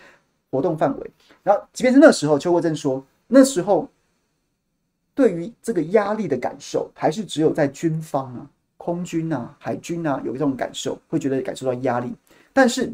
[0.52, 1.10] 活动范围。
[1.42, 3.88] 然后，即便是那时候，邱国正说，那时候
[5.16, 12.14] 对于这个压力的感受，还是只有在军方啊、空军啊、海军啊有这种感受，会觉得感受到压力。
[12.52, 12.92] 但是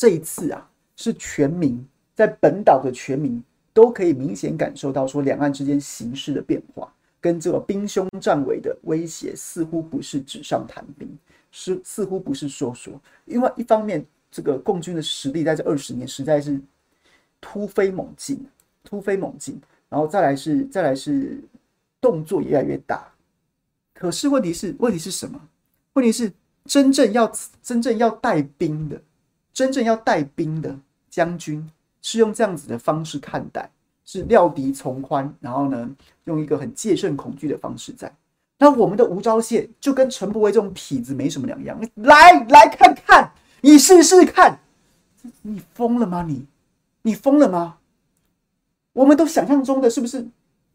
[0.00, 3.44] 这一次啊，是全民在本岛的全民
[3.74, 6.90] 都可以明显感受到，说两岸之间形势的变化，
[7.20, 11.06] 跟这个兵凶战危的威胁，似乎不是纸上谈兵。
[11.52, 16.58] 是似乎不是说说，因为一方面这个共军的实力在这二十年实在是
[17.38, 18.42] 突飞猛进，
[18.82, 21.38] 突飞猛进，然后再来是再来是
[22.00, 23.06] 动作也越来越大。
[23.92, 25.38] 可是问题是问题是什么？
[25.92, 26.32] 问题是
[26.64, 27.30] 真正要
[27.62, 28.98] 真正要带兵的，
[29.52, 30.74] 真正要带兵的
[31.10, 31.68] 将军
[32.02, 33.70] 是用这样子的方式看待，
[34.04, 35.88] 是料敌从宽，然后呢
[36.24, 38.10] 用一个很戒慎恐惧的方式在。
[38.58, 41.78] 那我们的吴钊燮就跟陈伯威这种痞子没什么两样。
[41.94, 43.32] 来来看看，
[43.62, 44.58] 你试试看，
[45.42, 46.24] 你疯了吗？
[46.28, 46.44] 你
[47.02, 47.76] 你疯了吗？
[48.92, 50.26] 我们都想象中的是不是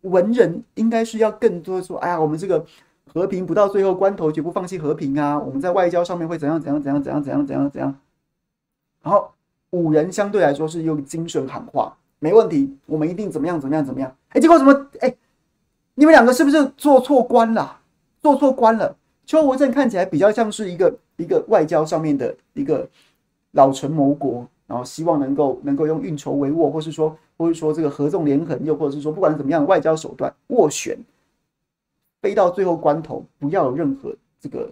[0.01, 2.65] 文人应该是要更多说，哎呀，我们这个
[3.13, 5.38] 和平不到最后关头绝不放弃和平啊！
[5.38, 7.95] 我们在外交上面会怎样怎样怎样怎样怎样怎样怎样。
[9.06, 9.32] 然后
[9.70, 14.12] 五人相对来说是用精神喊话，没问题，我们一定怎么样怎么样怎么样。
[14.30, 15.16] 哎，结果怎么哎？
[15.93, 17.80] 你们两个是不是做错官了？
[18.20, 18.97] 做错官了。
[19.28, 22.89] 邱国正看起来比较像是一个一个外交上面的一个
[23.51, 30.97] 老臣谋国，然后希望能够能够用运筹帷幄，或是说或是说这个合纵连横，又或者是说不管怎么样外交手段斡旋，
[32.24, 34.72] 飞到最后关头不要有任何这个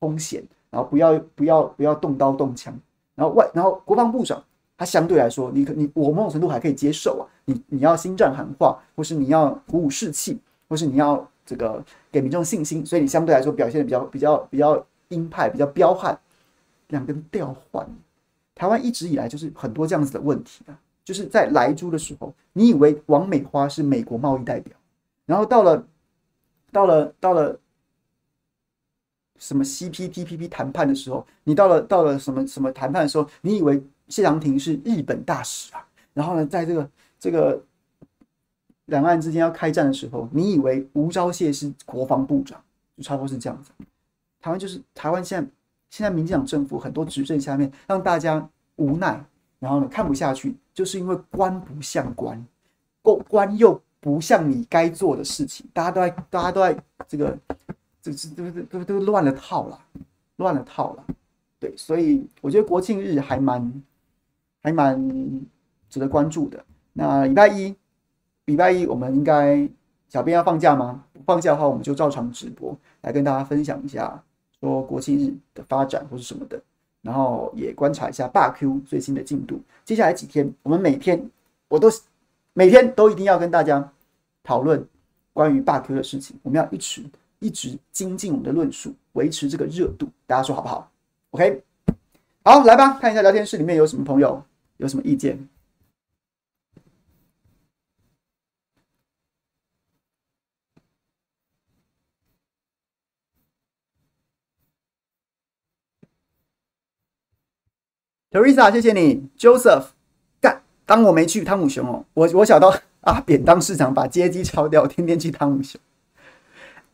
[0.00, 2.76] 风险，然后不要不要不要动刀动枪，
[3.14, 4.42] 然后外然后国防部长。
[4.74, 7.22] 他相对来说，你可你我某种程度还可以接受啊。
[7.44, 16.18] 你你要新战喊话，或是你要鼓舞士气，或是你要这个给民众信心，所以你相对来说表现的比较比较比较鹰派，比较彪悍。
[16.88, 17.86] 两个调换，
[18.56, 20.76] 台湾一直以来就是很多这样子的问题啊。
[21.04, 24.74] 就是在莱猪的时候，你以为王美花是美国贸易代表，
[25.26, 25.86] 然后到了
[26.72, 27.56] 到了到了
[29.42, 33.82] 什么 CPTPP 谈判的时候，你到了到了什么什么谈判的时候，你以为。
[34.08, 35.82] 谢长廷是日本大使啊，
[36.12, 37.64] 然后呢，在这个这个
[38.86, 42.62] 两岸之间要开战的时候，你以为吴钊燮是国防部长，
[42.94, 43.70] 就差不多是这样子。
[44.38, 45.50] 台湾就是台湾，现在
[45.88, 49.24] 现在民进党政府很多执政下面，让大家无奈，
[49.58, 52.46] 然后呢看不下去，就是因为官不像官，
[53.00, 56.78] 官又不像你该做的事情，大家都在大家都在
[57.08, 57.38] 这个
[58.02, 59.80] 这这这这都都乱了套了，
[60.36, 61.04] 乱了套了。
[61.58, 63.82] 对，所以我觉得国庆日还蛮。
[64.64, 64.96] 还蛮
[65.90, 66.64] 值得关注的。
[66.92, 67.74] 那礼拜一，
[68.44, 69.68] 礼拜一我们应该
[70.08, 71.04] 小编要放假吗？
[71.12, 74.22] 不放假的话，我们就照常直播来跟大家分享一下
[74.60, 76.62] 说国庆日的发展或是什么的，
[77.00, 79.60] 然后也观察一下霸 Q 最新的进度。
[79.84, 81.28] 接下来几天，我们每天
[81.66, 81.90] 我都
[82.52, 83.92] 每天都一定要跟大家
[84.44, 84.86] 讨论
[85.32, 87.10] 关于霸 Q 的事情，我们要一起
[87.42, 90.08] 一直精进我们的论述，维持这个热度。
[90.28, 90.90] 大家说好不好
[91.30, 91.60] ？OK，
[92.44, 94.44] 好，来吧，看一下聊天室里面有什么朋友，
[94.76, 95.48] 有什么意见。
[108.30, 109.88] Teresa，谢谢你，Joseph，
[110.40, 115.80] 干，当我没去汤姆熊哦，我我小到啊，扁当市场把街机敲掉，天天去汤姆熊。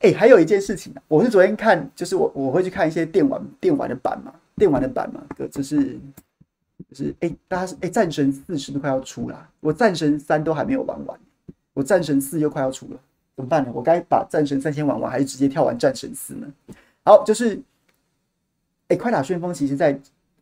[0.01, 5.99] 哎、还有一件事情，我是昨天看，就是我我会去看一些电玩电玩的版嘛，电玩的版嘛，就是
[6.89, 9.49] 就是哎、大家是哎，战神四是不是快要出了？
[9.61, 11.19] 我战神三都还没有玩完，
[11.75, 13.01] 我战神四又快要出了，
[13.37, 13.71] 怎么办呢？
[13.75, 16.47] 我该把战神三先玩完，还是直接跳完战神四呢？
[17.05, 17.61] 好，就是
[18.89, 19.99] 哎、快打旋风，其实在。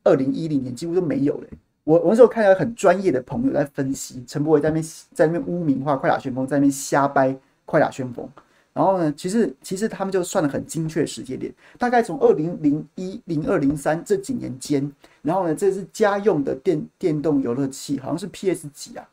[0.08, 1.48] 二零一零年几乎都没有了。
[1.82, 8.30] 我我那时候看到很专业的朋友在分析，陈柏伟在那边在那边污名化快打旋风，在那边瞎掰快打旋风。
[8.76, 14.92] 然后呢，其实其实他们就算了很精确的时间点，大概从二零零一、零二、零三这几年间。
[15.22, 19.08] 然后呢，这是家用的电电动游乐器，好像是 PS 几啊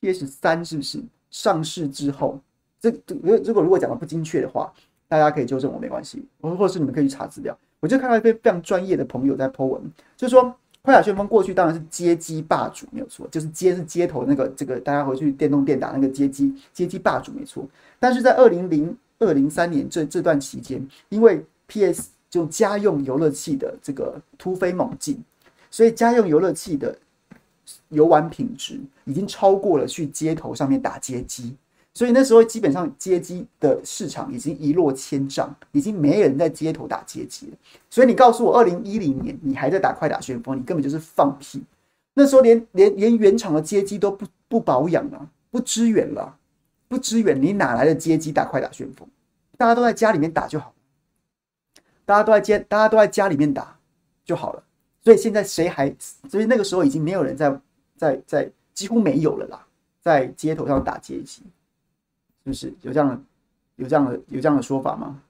[0.00, 0.98] ？PS 三是不是
[1.30, 2.40] 上市之后？
[2.80, 4.72] 这如如果如果讲的不精确的话，
[5.06, 6.24] 大家可以纠正我，没关系。
[6.40, 7.54] 或或是你们可以去查资料。
[7.80, 9.82] 我就看到一位非常专业的朋友在 po 文，
[10.16, 17.66] 就是说快打旋风过去当然是街机霸主没有错，就是街是街头那个这个大家回去电动店打那个街机街机霸主没错。
[17.98, 25.18] 但是在二零零二零三年这这段期间，因为 PS 就家用游乐器的这个突飞猛进，
[25.70, 26.94] 所以家用游乐器的
[27.88, 31.56] 游玩品质已经超过了去街头上面打街机。
[31.94, 37.56] 所以那时候基本上街机的市场已经一落千丈，已经没人在街头打街机了。
[37.88, 41.62] 所以你告诉我，二零一零年你还在打快打旋风，你根本就是放屁。
[42.14, 46.36] 那时候连连连原厂的街机都不不保养了，不支援了，
[46.88, 49.08] 不支援，你哪来的街机打快打旋风？
[49.56, 50.74] 大家都在家里面打就好，
[52.04, 53.78] 大家都在街，大家都在家里面打
[54.24, 54.64] 就好了。
[55.04, 55.94] 所以现在谁还？
[56.28, 57.60] 所以那个时候已经没有人在
[57.96, 59.64] 在在，几乎没有了啦，
[60.02, 61.42] 在街头上打街机。
[62.44, 63.20] 就是有这样的、
[63.76, 65.22] 有这样的、有这样的说法吗？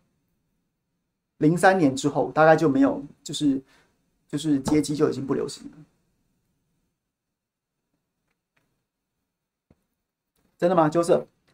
[1.38, 3.60] 零三年之后，大概就没有，就是
[4.28, 5.78] 就是街机就已经不流行了。
[10.56, 10.88] 真的吗？
[10.88, 11.12] 就是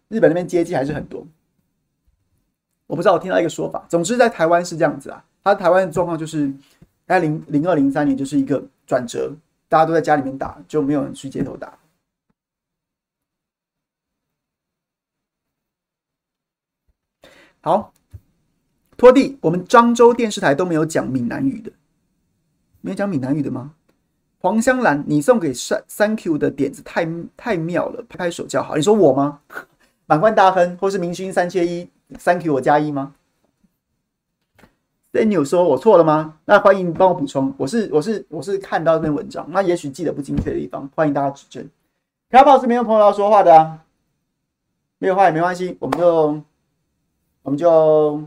[0.08, 1.26] 日本那边街机还是很多。
[2.86, 3.84] 我不知道，我听到一个说法。
[3.88, 5.24] 总之，在台湾是这样子啊。
[5.42, 6.52] 他台湾的状况就是，
[7.06, 9.34] 在零零二零三年就是一个转折，
[9.68, 11.76] 大家都在家里面打，就没有人去街头打。
[17.62, 17.92] 好，
[18.96, 19.38] 拖地。
[19.42, 21.70] 我们漳州电视台都没有讲闽南语的，
[22.80, 23.74] 没有讲闽南语的吗？
[24.38, 27.06] 黄香兰，你送给三三 Q 的点子太
[27.36, 28.76] 太妙了，拍拍手叫好。
[28.76, 29.40] 你说我吗？
[30.06, 31.86] 满贯大亨，或是明星三缺一
[32.18, 33.14] 三 Q 我加一吗
[35.12, 36.38] ？Daniel 说我错了吗？
[36.46, 37.54] 那欢迎帮我补充。
[37.58, 41.68] 我是我是我是看到这篇文章，那也许记得不精确的地方，欢迎大家指正。
[42.30, 43.84] 开炮是没有朋友要说话的啊，
[44.98, 46.42] 没有话也没关系，我们就。
[47.50, 48.22] 我们就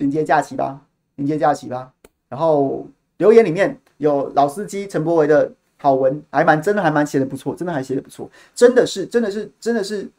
[0.00, 1.90] 迎接假期吧，迎接假期吧。
[2.28, 10.10] 然后留言里面有老司机陈柏维的好文，还蛮真的，还蛮写的不错，真的还写的不错，真的是，真的是，真的是，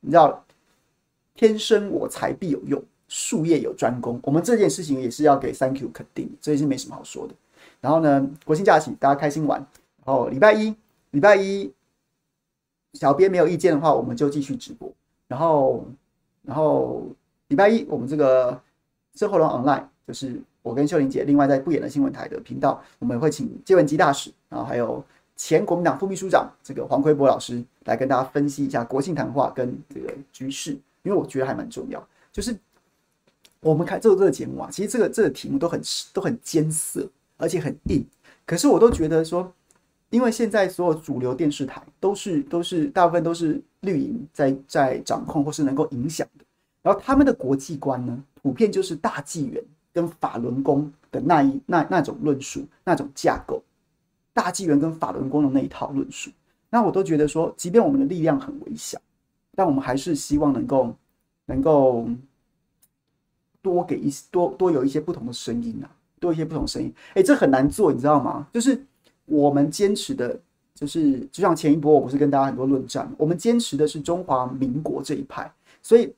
[0.00, 0.42] 你知道，
[1.34, 4.18] 天生我材必有用，术业有专攻。
[4.22, 7.34] 我们这件事情也是要给 Thank you 肯定，这也是没什么好说的。
[7.82, 9.60] 然后呢，国庆假期大家开心玩。
[10.06, 10.74] 然后礼拜一，
[11.10, 11.70] 礼拜一，
[12.94, 14.90] 小编没有意见的话，我们就继续直播。
[15.28, 15.84] 然后。
[16.44, 17.02] 然后
[17.48, 18.60] 礼拜一我们这个
[19.14, 25.02] 生活龙 online 就是我跟秀玲姐，另外在不演的新闻台的频道，我们会请接文机大使，然后还有
[25.36, 30.72] 前国民党副秘书长这个黄奎博老师来跟大家分析一下国庆谈话跟这个局势，
[31.02, 32.06] 因为我觉得还蛮重要。
[32.32, 32.56] 就是
[33.60, 35.80] 我们看这个这个节目啊，其实这个这个题目都很
[36.12, 38.04] 都很艰涩，而且很硬，
[38.44, 39.50] 可是我都觉得说，
[40.14, 43.60] 因为现在所有主流电视台都是都是大部分都是。
[43.84, 46.44] 绿营在在掌控或是能够影响的，
[46.80, 49.62] 然后他们的国际观呢，普遍就是大纪元
[49.92, 53.62] 跟法轮功的那一那那种论述，那种架构，
[54.32, 56.30] 大纪元跟法轮功的那一套论述，
[56.70, 58.98] 那我都觉得说，即便我们的力量很微小，
[59.54, 60.96] 但我们还是希望能够
[61.44, 62.08] 能够
[63.60, 68.48] 多给一多多有一些不同的声音啊，多一些不同声音，哎，这很难做，你知道吗？
[68.50, 68.82] 就是
[69.26, 70.38] 我们坚持的。
[70.76, 75.48] 就是就像前一波，我不是跟大家很多论战，我们坚持的是中华民国这一派，
[75.80, 76.12] 所以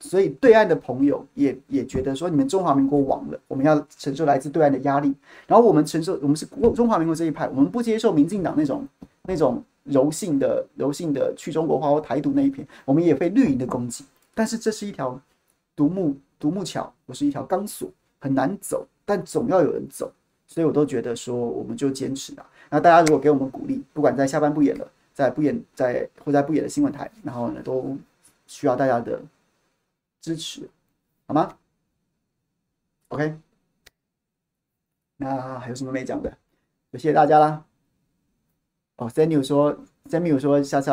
[0.00, 5.14] 所以对岸的朋友也也觉得说，你们中华民国亡了，我们要承受来自对岸的压力，
[5.46, 6.44] 然后我们承受，我们是
[6.74, 8.84] 中华民国这一派，我们不接受民进党那种
[9.22, 14.04] 那种柔性的、柔性的去中国化或台独那一片，我们也被绿营的攻击。
[14.34, 15.18] 但是这是一条
[15.76, 17.88] 独木独木桥，不是一条钢索，
[18.18, 20.10] 很难走，但总要有人走。
[20.50, 22.44] 所以我都觉得说，我们就坚持了。
[22.70, 27.96] 那大家如果给我们鼓励，不管在下半不演了，在不演在或在不演的新闻台，然后呢，都
[28.48, 29.22] 需要大家的
[30.20, 30.68] 支持，
[31.28, 31.56] 好吗
[33.10, 33.38] ？OK。
[35.18, 36.36] 那还有什么没讲的？
[36.92, 37.64] 就谢谢大家啦。
[38.96, 40.90] 哦，Samuel 说，Samuel 说，下次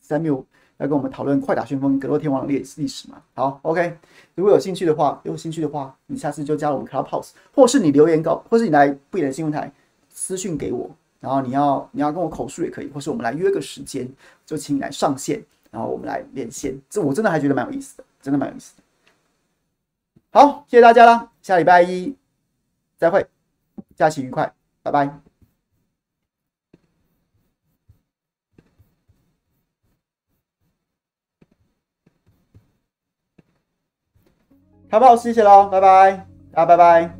[0.00, 0.44] Samuel
[0.80, 3.20] 来跟我们讨论快打旋风格斗天王的历历史嘛？
[3.34, 3.98] 好，OK。
[4.34, 9.70] 如果有兴趣的话，有兴趣的话，你下次就加入我们 Clubhouse，或是你留言告，或是你来不演新闻台
[10.08, 14.08] 私讯给我，然后你要你要跟我口述也可以，或是我们来约个时间，
[14.46, 16.74] 就请你来上线，然后我们来连线。
[16.88, 18.82] 这我真的还觉得蛮有意思的，真的蛮有意思的。
[20.32, 22.16] 好，谢谢大家啦，下礼拜一
[22.96, 23.26] 再会。
[23.94, 24.50] 假期愉快，
[24.82, 25.29] 拜拜。
[34.90, 35.14] 好不好？
[35.16, 37.19] 谢谢喽，拜拜，大家拜拜。